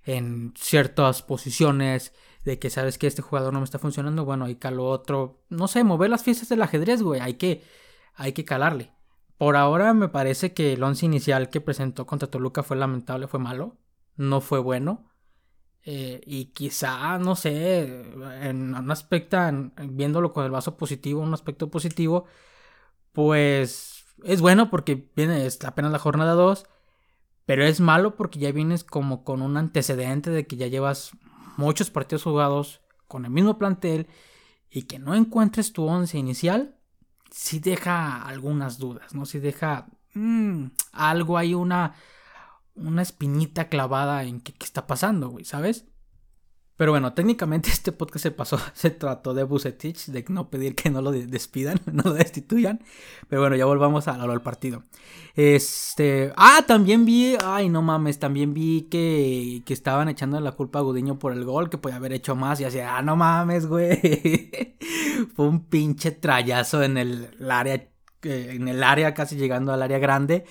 en 0.04 0.54
ciertas 0.56 1.22
posiciones. 1.22 2.12
De 2.44 2.58
que 2.58 2.68
sabes 2.68 2.98
que 2.98 3.06
este 3.06 3.22
jugador 3.22 3.52
no 3.54 3.60
me 3.60 3.64
está 3.64 3.78
funcionando. 3.78 4.24
Bueno, 4.24 4.44
ahí 4.44 4.56
calo 4.56 4.86
otro. 4.86 5.42
No 5.48 5.66
sé, 5.66 5.82
mover 5.82 6.10
las 6.10 6.24
fiestas 6.24 6.50
del 6.50 6.62
ajedrez, 6.62 7.02
güey. 7.02 7.20
Hay 7.20 7.34
que, 7.34 7.62
hay 8.14 8.32
que 8.32 8.44
calarle. 8.44 8.92
Por 9.38 9.56
ahora 9.56 9.94
me 9.94 10.08
parece 10.08 10.52
que 10.52 10.74
el 10.74 10.82
once 10.82 11.06
inicial 11.06 11.48
que 11.50 11.60
presentó 11.60 12.06
contra 12.06 12.30
Toluca 12.30 12.62
fue 12.62 12.76
lamentable, 12.76 13.28
fue 13.28 13.40
malo 13.40 13.78
no 14.16 14.40
fue 14.40 14.58
bueno. 14.58 15.10
Eh, 15.86 16.22
y 16.26 16.46
quizá, 16.46 17.18
no 17.18 17.36
sé, 17.36 18.02
en 18.40 18.74
un 18.74 18.90
aspecto, 18.90 19.36
viéndolo 19.76 20.32
con 20.32 20.44
el 20.44 20.50
vaso 20.50 20.76
positivo, 20.76 21.20
un 21.20 21.34
aspecto 21.34 21.70
positivo, 21.70 22.24
pues 23.12 24.06
es 24.24 24.40
bueno 24.40 24.70
porque 24.70 25.10
viene 25.14 25.46
apenas 25.66 25.92
la 25.92 25.98
jornada 25.98 26.32
2, 26.34 26.66
pero 27.46 27.64
es 27.64 27.80
malo 27.80 28.16
porque 28.16 28.38
ya 28.38 28.52
vienes 28.52 28.84
como 28.84 29.24
con 29.24 29.42
un 29.42 29.56
antecedente 29.56 30.30
de 30.30 30.46
que 30.46 30.56
ya 30.56 30.66
llevas 30.66 31.12
muchos 31.56 31.90
partidos 31.90 32.24
jugados 32.24 32.80
con 33.06 33.24
el 33.24 33.30
mismo 33.30 33.58
plantel 33.58 34.08
y 34.70 34.82
que 34.82 34.98
no 34.98 35.14
encuentres 35.14 35.72
tu 35.72 35.84
once 35.84 36.18
inicial, 36.18 36.76
sí 37.30 37.58
deja 37.58 38.22
algunas 38.22 38.78
dudas, 38.78 39.14
¿no? 39.14 39.26
Sí 39.26 39.38
deja 39.38 39.86
mm, 40.14 40.66
algo, 40.92 41.38
hay 41.38 41.54
una 41.54 41.94
una 42.74 43.02
espinita 43.02 43.68
clavada 43.68 44.24
en 44.24 44.40
qué, 44.40 44.54
está 44.60 44.86
pasando, 44.86 45.28
güey, 45.28 45.44
¿sabes? 45.44 45.86
Pero 46.76 46.90
bueno, 46.90 47.12
técnicamente 47.14 47.70
este 47.72 47.92
podcast 47.92 48.22
se 48.22 48.30
pasó, 48.30 48.58
se 48.74 48.90
trató 48.90 49.34
de 49.34 49.44
Bucetich, 49.44 50.06
de 50.06 50.24
no 50.28 50.50
pedir 50.50 50.74
que 50.74 50.90
no 50.90 51.00
lo 51.02 51.12
despidan, 51.12 51.80
no 51.92 52.02
lo 52.04 52.14
destituyan. 52.14 52.82
Pero 53.28 53.42
bueno, 53.42 53.56
ya 53.56 53.66
volvamos 53.66 54.08
a 54.08 54.14
al 54.14 54.42
partido. 54.42 54.84
Este, 55.34 56.32
ah, 56.36 56.64
también 56.66 57.04
vi, 57.04 57.36
ay, 57.44 57.68
no 57.68 57.82
mames, 57.82 58.18
también 58.18 58.54
vi 58.54 58.88
que, 58.90 59.62
que 59.66 59.74
estaban 59.74 60.08
echando 60.08 60.40
la 60.40 60.52
culpa 60.52 60.78
a 60.78 60.82
Gudiño 60.82 61.18
por 61.18 61.32
el 61.32 61.44
gol, 61.44 61.70
que 61.70 61.78
podía 61.78 61.96
haber 61.96 62.12
hecho 62.12 62.36
más. 62.36 62.60
Y 62.60 62.64
así, 62.64 62.80
ah, 62.80 63.02
no 63.02 63.16
mames, 63.16 63.66
güey. 63.66 64.76
Fue 65.34 65.46
un 65.46 65.66
pinche 65.66 66.12
trayazo 66.12 66.82
en 66.82 66.96
el, 66.96 67.50
área, 67.50 67.74
eh, 67.74 67.90
en 68.22 68.68
el 68.68 68.82
área, 68.82 69.14
casi 69.14 69.36
llegando 69.36 69.72
al 69.72 69.82
área 69.82 69.98
grande 69.98 70.44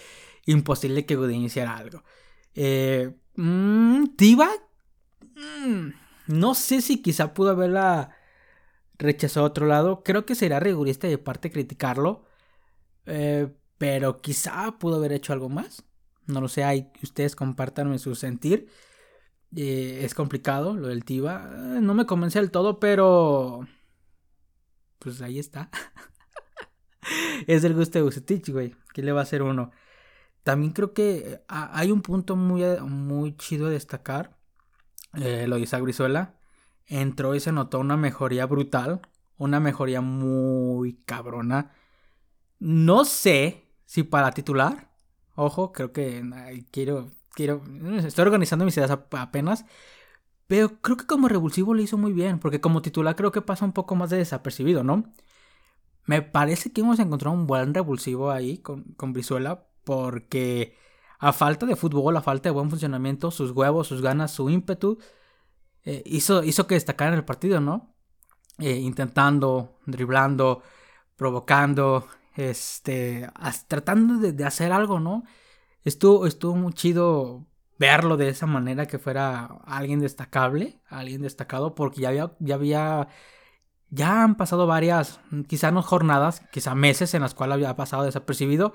imposible 0.45 1.05
que 1.05 1.15
Godín 1.15 1.43
hiciera 1.43 1.77
algo. 1.77 2.03
Eh, 2.55 3.15
mmm, 3.35 4.05
no 6.27 6.55
sé 6.55 6.81
si 6.81 7.01
quizá 7.01 7.33
pudo 7.33 7.51
haberla 7.51 8.15
rechazado 8.97 9.45
a 9.45 9.49
otro 9.49 9.67
lado. 9.67 10.03
Creo 10.03 10.25
que 10.25 10.35
será 10.35 10.59
rigurista 10.59 11.07
de 11.07 11.17
parte 11.17 11.51
criticarlo. 11.51 12.25
Eh, 13.05 13.53
pero 13.77 14.21
quizá 14.21 14.77
pudo 14.79 14.97
haber 14.97 15.11
hecho 15.13 15.33
algo 15.33 15.49
más. 15.49 15.83
No 16.25 16.39
lo 16.41 16.47
sé, 16.47 16.63
hay, 16.63 16.89
ustedes 17.01 17.35
compartan 17.35 17.97
su 17.99 18.15
sentir. 18.15 18.69
Eh, 19.55 20.01
es 20.03 20.13
complicado 20.13 20.75
lo 20.75 20.87
del 20.87 21.05
Tiva. 21.05 21.51
Eh, 21.53 21.79
no 21.81 21.93
me 21.93 22.05
convence 22.05 22.39
del 22.39 22.51
todo, 22.51 22.79
pero. 22.79 23.67
Pues 24.99 25.21
ahí 25.21 25.37
está. 25.37 25.69
es 27.47 27.63
el 27.63 27.73
gusto 27.73 27.99
de 27.99 28.03
Bucetich, 28.03 28.49
güey. 28.49 28.75
¿Qué 28.93 29.03
le 29.03 29.11
va 29.11 29.21
a 29.21 29.23
hacer 29.23 29.41
uno? 29.43 29.71
También 30.43 30.73
creo 30.73 30.93
que 30.93 31.41
hay 31.47 31.91
un 31.91 32.01
punto 32.01 32.35
muy, 32.35 32.63
muy 32.81 33.35
chido 33.37 33.67
de 33.67 33.73
destacar. 33.73 34.37
Eh, 35.13 35.45
lo 35.47 35.57
dice 35.57 35.75
Agrizuela. 35.75 36.35
Entró 36.85 37.35
y 37.35 37.39
se 37.39 37.51
notó 37.51 37.79
una 37.79 37.97
mejoría 37.97 38.45
brutal. 38.45 39.01
Una 39.37 39.59
mejoría 39.59 40.01
muy 40.01 40.95
cabrona. 41.05 41.71
No 42.59 43.05
sé 43.05 43.69
si 43.85 44.03
para 44.03 44.31
titular. 44.31 44.91
Ojo, 45.35 45.71
creo 45.71 45.91
que 45.91 46.23
quiero. 46.71 47.11
Quiero. 47.33 47.63
Estoy 48.05 48.23
organizando 48.23 48.65
mis 48.65 48.77
ideas 48.77 48.91
apenas. 48.91 49.65
Pero 50.47 50.81
creo 50.81 50.97
que 50.97 51.05
como 51.07 51.27
revulsivo 51.27 51.73
le 51.73 51.83
hizo 51.83 51.97
muy 51.97 52.13
bien, 52.13 52.39
porque 52.39 52.61
como 52.61 52.81
titular 52.81 53.15
creo 53.15 53.31
que 53.31 53.41
pasa 53.41 53.65
un 53.65 53.73
poco 53.73 53.95
más 53.95 54.09
de 54.09 54.17
desapercibido, 54.17 54.83
¿no? 54.83 55.03
Me 56.05 56.21
parece 56.21 56.71
que 56.71 56.81
hemos 56.81 56.99
encontrado 56.99 57.35
un 57.35 57.47
buen 57.47 57.73
revulsivo 57.73 58.29
ahí 58.31 58.57
con, 58.59 58.83
con 58.95 59.13
Brizuela, 59.13 59.67
porque 59.83 60.77
a 61.23 61.31
falta 61.31 61.65
de 61.65 61.77
fútbol, 61.77 62.17
a 62.17 62.21
falta 62.21 62.49
de 62.49 62.53
buen 62.53 62.69
funcionamiento, 62.69 63.31
sus 63.31 63.51
huevos, 63.51 63.87
sus 63.87 64.01
ganas, 64.01 64.31
su 64.31 64.49
ímpetu, 64.49 64.97
eh, 65.85 66.03
hizo, 66.05 66.43
hizo 66.43 66.67
que 66.67 66.75
destacara 66.75 67.13
en 67.13 67.19
el 67.19 67.23
partido, 67.23 67.61
¿no? 67.61 67.95
Eh, 68.59 68.75
intentando, 68.75 69.79
driblando, 69.85 70.61
provocando, 71.15 72.05
este, 72.35 73.29
tratando 73.69 74.17
de, 74.17 74.43
hacer 74.43 74.73
algo, 74.73 74.99
¿no? 74.99 75.23
Estuvo, 75.85 76.27
estuvo 76.27 76.55
muy 76.55 76.73
chido 76.73 77.47
verlo 77.79 78.17
de 78.17 78.27
esa 78.27 78.45
manera, 78.45 78.85
que 78.85 78.99
fuera 78.99 79.45
alguien 79.65 80.01
destacable, 80.01 80.81
alguien 80.89 81.21
destacado, 81.21 81.73
porque 81.73 82.01
ya 82.01 82.09
había, 82.09 82.33
ya 82.39 82.55
había, 82.55 83.07
ya 83.89 84.23
han 84.23 84.35
pasado 84.35 84.67
varias, 84.67 85.21
quizá 85.47 85.71
no 85.71 85.83
jornadas, 85.83 86.41
quizá 86.51 86.75
meses 86.75 87.13
en 87.13 87.21
las 87.21 87.33
cuales 87.33 87.55
había 87.55 87.77
pasado 87.77 88.03
desapercibido, 88.03 88.73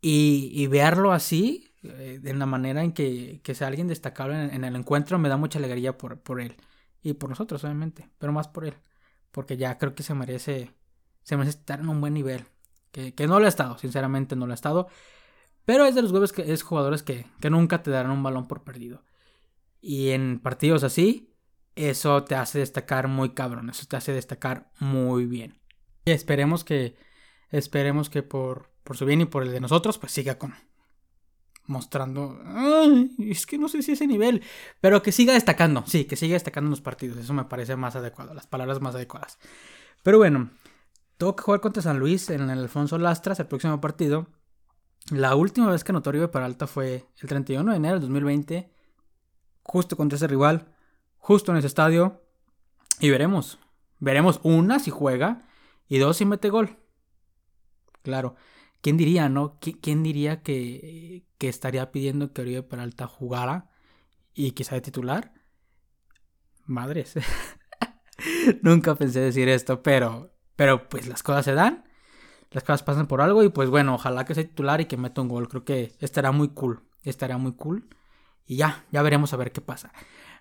y, 0.00 0.66
verlo 0.68 1.12
así, 1.12 1.74
eh, 1.82 2.20
en 2.24 2.38
la 2.38 2.46
manera 2.46 2.82
en 2.84 2.92
que, 2.92 3.40
que 3.42 3.54
sea 3.54 3.68
alguien 3.68 3.88
destacable 3.88 4.54
en, 4.54 4.64
el 4.64 4.76
encuentro, 4.76 5.18
me 5.18 5.28
da 5.28 5.36
mucha 5.36 5.58
alegría 5.58 5.98
por, 5.98 6.20
por 6.20 6.40
él, 6.40 6.56
y 7.02 7.14
por 7.14 7.30
nosotros 7.30 7.64
obviamente, 7.64 8.08
pero 8.18 8.32
más 8.32 8.48
por 8.48 8.66
él, 8.66 8.74
porque 9.30 9.56
ya 9.56 9.78
creo 9.78 9.94
que 9.94 10.02
se 10.02 10.14
merece, 10.14 10.72
se 11.22 11.36
merece 11.36 11.58
estar 11.58 11.80
en 11.80 11.88
un 11.88 12.00
buen 12.00 12.14
nivel, 12.14 12.44
que, 12.92 13.14
que 13.14 13.26
no 13.26 13.40
lo 13.40 13.46
ha 13.46 13.48
estado, 13.48 13.78
sinceramente 13.78 14.36
no 14.36 14.46
lo 14.46 14.52
ha 14.52 14.54
estado, 14.54 14.88
pero 15.68 15.84
es 15.84 15.94
de 15.94 16.00
los 16.00 16.12
huevos 16.12 16.32
que 16.32 16.50
es 16.50 16.62
jugadores 16.62 17.02
que, 17.02 17.26
nunca 17.50 17.82
te 17.82 17.90
darán 17.90 18.12
un 18.12 18.22
balón 18.22 18.48
por 18.48 18.64
perdido. 18.64 19.04
Y 19.82 20.12
en 20.12 20.40
partidos 20.40 20.82
así, 20.82 21.36
eso 21.74 22.24
te 22.24 22.36
hace 22.36 22.60
destacar 22.60 23.06
muy 23.06 23.34
cabrón, 23.34 23.68
eso 23.68 23.84
te 23.86 23.96
hace 23.98 24.14
destacar 24.14 24.70
muy 24.78 25.26
bien. 25.26 25.60
Y 26.06 26.12
esperemos 26.12 26.64
que, 26.64 26.96
esperemos 27.50 28.08
que 28.08 28.22
por, 28.22 28.70
por 28.88 28.96
su 28.96 29.04
bien 29.04 29.20
y 29.20 29.26
por 29.26 29.42
el 29.42 29.52
de 29.52 29.60
nosotros, 29.60 29.98
pues 29.98 30.12
siga 30.12 30.38
con 30.38 30.54
mostrando, 31.66 32.40
es 33.18 33.44
que 33.44 33.58
no 33.58 33.68
sé 33.68 33.82
si 33.82 33.92
ese 33.92 34.06
nivel, 34.06 34.42
pero 34.80 35.02
que 35.02 35.12
siga 35.12 35.34
destacando, 35.34 35.84
sí, 35.86 36.06
que 36.06 36.16
siga 36.16 36.32
destacando 36.32 36.68
en 36.68 36.70
los 36.70 36.80
partidos, 36.80 37.18
eso 37.18 37.34
me 37.34 37.44
parece 37.44 37.76
más 37.76 37.96
adecuado, 37.96 38.32
las 38.32 38.46
palabras 38.46 38.80
más 38.80 38.94
adecuadas. 38.94 39.38
Pero 40.02 40.16
bueno, 40.16 40.48
tengo 41.18 41.36
que 41.36 41.42
jugar 41.42 41.60
contra 41.60 41.82
San 41.82 41.98
Luis 41.98 42.30
en 42.30 42.48
el 42.48 42.58
Alfonso 42.60 42.96
Lastras 42.96 43.38
el 43.40 43.46
próximo 43.46 43.78
partido. 43.78 44.28
La 45.10 45.34
última 45.34 45.70
vez 45.70 45.84
que 45.84 45.92
anotó 45.92 46.08
Oribe 46.08 46.28
Peralta 46.28 46.66
fue 46.66 47.04
el 47.20 47.28
31 47.28 47.70
de 47.70 47.76
enero 47.76 47.94
del 47.96 48.08
2020, 48.08 48.72
justo 49.64 49.98
contra 49.98 50.16
ese 50.16 50.28
rival, 50.28 50.74
justo 51.18 51.52
en 51.52 51.58
ese 51.58 51.66
estadio. 51.66 52.22
Y 53.00 53.10
veremos. 53.10 53.58
Veremos 53.98 54.40
una 54.44 54.78
si 54.78 54.90
juega 54.90 55.46
y 55.88 55.98
dos 55.98 56.16
si 56.16 56.24
mete 56.24 56.48
gol. 56.48 56.78
Claro. 58.00 58.36
¿Quién 58.80 58.96
diría, 58.96 59.28
no? 59.28 59.58
¿Quién 59.60 60.02
diría 60.02 60.42
que, 60.42 61.24
que 61.38 61.48
estaría 61.48 61.90
pidiendo 61.90 62.32
que 62.32 62.42
Oribe 62.42 62.62
Peralta 62.62 63.06
jugara 63.06 63.70
y 64.34 64.52
quizá 64.52 64.74
de 64.74 64.80
titular? 64.80 65.32
Madres. 66.64 67.14
Nunca 68.62 68.94
pensé 68.94 69.20
decir 69.20 69.48
esto, 69.48 69.82
pero, 69.82 70.32
pero 70.56 70.88
pues 70.88 71.08
las 71.08 71.22
cosas 71.22 71.44
se 71.44 71.54
dan 71.54 71.88
las 72.50 72.64
cosas 72.64 72.82
pasan 72.82 73.06
por 73.06 73.20
algo 73.20 73.42
y 73.42 73.50
pues 73.50 73.68
bueno, 73.68 73.94
ojalá 73.94 74.24
que 74.24 74.34
sea 74.34 74.44
titular 74.44 74.80
y 74.80 74.86
que 74.86 74.96
meta 74.96 75.20
un 75.20 75.28
gol. 75.28 75.48
Creo 75.48 75.64
que 75.64 75.94
estará 76.00 76.32
muy 76.32 76.48
cool. 76.48 76.82
Estará 77.02 77.38
muy 77.38 77.52
cool. 77.52 77.88
Y 78.46 78.56
ya, 78.56 78.86
ya 78.90 79.02
veremos 79.02 79.32
a 79.34 79.36
ver 79.36 79.52
qué 79.52 79.60
pasa. 79.60 79.92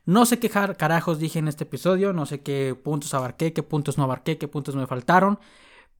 No 0.06 0.26
sé 0.26 0.40
qué 0.40 0.50
carajos 0.50 1.20
dije 1.20 1.40
en 1.40 1.50
este 1.50 1.66
episodio, 1.66 2.14
no 2.14 2.26
sé 2.26 2.42
qué 2.42 2.80
puntos 2.82 3.14
abarqué, 3.14 3.52
qué 3.52 3.62
puntos 3.62 3.98
no 3.98 4.06
abarqué, 4.06 4.38
qué 4.38 4.48
puntos 4.48 4.76
me 4.76 4.88
faltaron. 4.88 5.40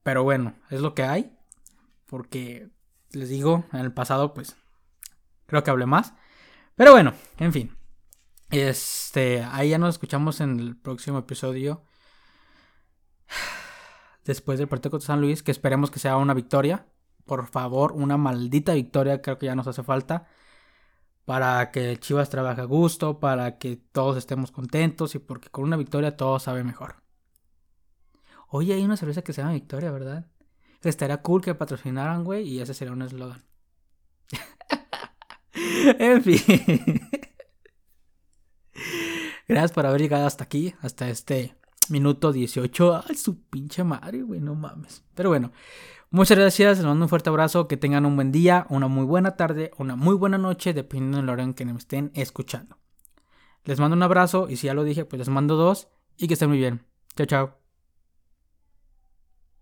Pero 0.04 0.24
bueno, 0.24 0.56
es 0.70 0.80
lo 0.80 0.96
que 0.96 1.04
hay. 1.04 1.37
Porque 2.08 2.70
les 3.12 3.30
digo, 3.30 3.66
en 3.72 3.82
el 3.82 3.94
pasado 3.94 4.34
pues 4.34 4.56
creo 5.46 5.64
que 5.64 5.72
hablé 5.72 5.86
más. 5.86 6.14
Pero 6.76 6.92
bueno, 6.92 7.14
en 7.38 7.54
fin. 7.54 7.78
Este, 8.50 9.44
ahí 9.44 9.70
ya 9.70 9.78
nos 9.78 9.96
escuchamos 9.96 10.40
en 10.40 10.60
el 10.60 10.78
próximo 10.78 11.18
episodio 11.20 11.84
después 14.26 14.58
del 14.58 14.70
partido 14.70 14.92
contra 14.92 15.08
San 15.08 15.22
Luis, 15.22 15.44
que 15.44 15.52
esperemos 15.52 15.92
que 15.92 16.00
sea 16.00 16.18
una 16.18 16.34
victoria. 16.34 16.88
Por 17.26 17.48
favor, 17.48 17.92
una 17.92 18.18
maldita 18.18 18.74
victoria, 18.74 19.22
creo 19.22 19.38
que 19.38 19.48
ya 19.48 19.56
nos 19.56 19.68
hace 19.68 19.84
falta. 19.84 20.28
Para 21.26 21.72
que 21.72 21.98
Chivas 22.00 22.30
trabaje 22.30 22.62
a 22.62 22.66
gusto, 22.66 23.20
para 23.20 23.58
que 23.58 23.76
todos 23.76 24.16
estemos 24.16 24.52
contentos 24.52 25.14
y 25.16 25.20
porque 25.20 25.50
con 25.50 25.66
una 25.66 25.76
victoria 25.76 26.16
todo 26.16 26.40
sabe 26.40 26.64
mejor. 26.64 27.04
Oye, 28.50 28.74
hay 28.76 28.86
una 28.86 28.96
cerveza 28.96 29.24
que 29.24 29.34
se 29.34 29.42
llama 29.42 29.54
Victoria, 29.54 29.92
¿verdad? 29.92 30.26
Estaría 30.84 31.22
cool 31.22 31.42
que 31.42 31.56
patrocinaran, 31.56 32.24
güey, 32.24 32.48
y 32.48 32.62
ese 32.62 32.74
sería 32.74 32.94
un 32.94 33.02
eslogan. 33.02 33.44
en 36.00 36.24
fin. 36.24 36.42
Gracias 39.48 39.72
por 39.72 39.86
haber 39.86 40.02
llegado 40.02 40.28
hasta 40.28 40.44
aquí, 40.44 40.76
hasta 40.82 41.10
este 41.10 41.56
Minuto 41.90 42.34
18. 42.34 43.04
Ay, 43.08 43.16
su 43.16 43.42
pinche 43.44 43.84
madre, 43.84 44.22
güey, 44.22 44.40
no 44.42 44.56
mames. 44.56 45.04
Pero 45.16 45.30
bueno, 45.30 45.52
muchas 46.10 46.38
gracias. 46.38 46.78
Les 46.78 46.86
mando 46.86 47.06
un 47.06 47.10
fuerte 47.10 47.30
abrazo. 47.30 47.68
Que 47.68 47.78
tengan 47.78 48.06
un 48.06 48.16
buen 48.16 48.32
día, 48.32 48.66
una 48.70 48.88
muy 48.88 49.06
buena 49.06 49.36
tarde, 49.36 49.72
una 49.78 49.96
muy 49.96 50.16
buena 50.16 50.38
noche, 50.38 50.74
dependiendo 50.74 51.18
del 51.18 51.30
hora 51.30 51.44
en 51.44 51.54
que 51.54 51.66
me 51.66 51.72
estén 51.74 52.12
escuchando. 52.14 52.78
Les 53.64 53.80
mando 53.80 53.96
un 53.96 54.04
abrazo 54.04 54.48
y 54.50 54.58
si 54.58 54.68
ya 54.68 54.74
lo 54.74 54.84
dije, 54.84 55.06
pues 55.06 55.20
les 55.20 55.30
mando 55.30 55.56
dos 55.56 55.88
y 56.18 56.28
que 56.28 56.34
estén 56.34 56.50
muy 56.50 56.58
bien. 56.58 56.86
Chao, 57.16 57.26
chao. 57.26 57.67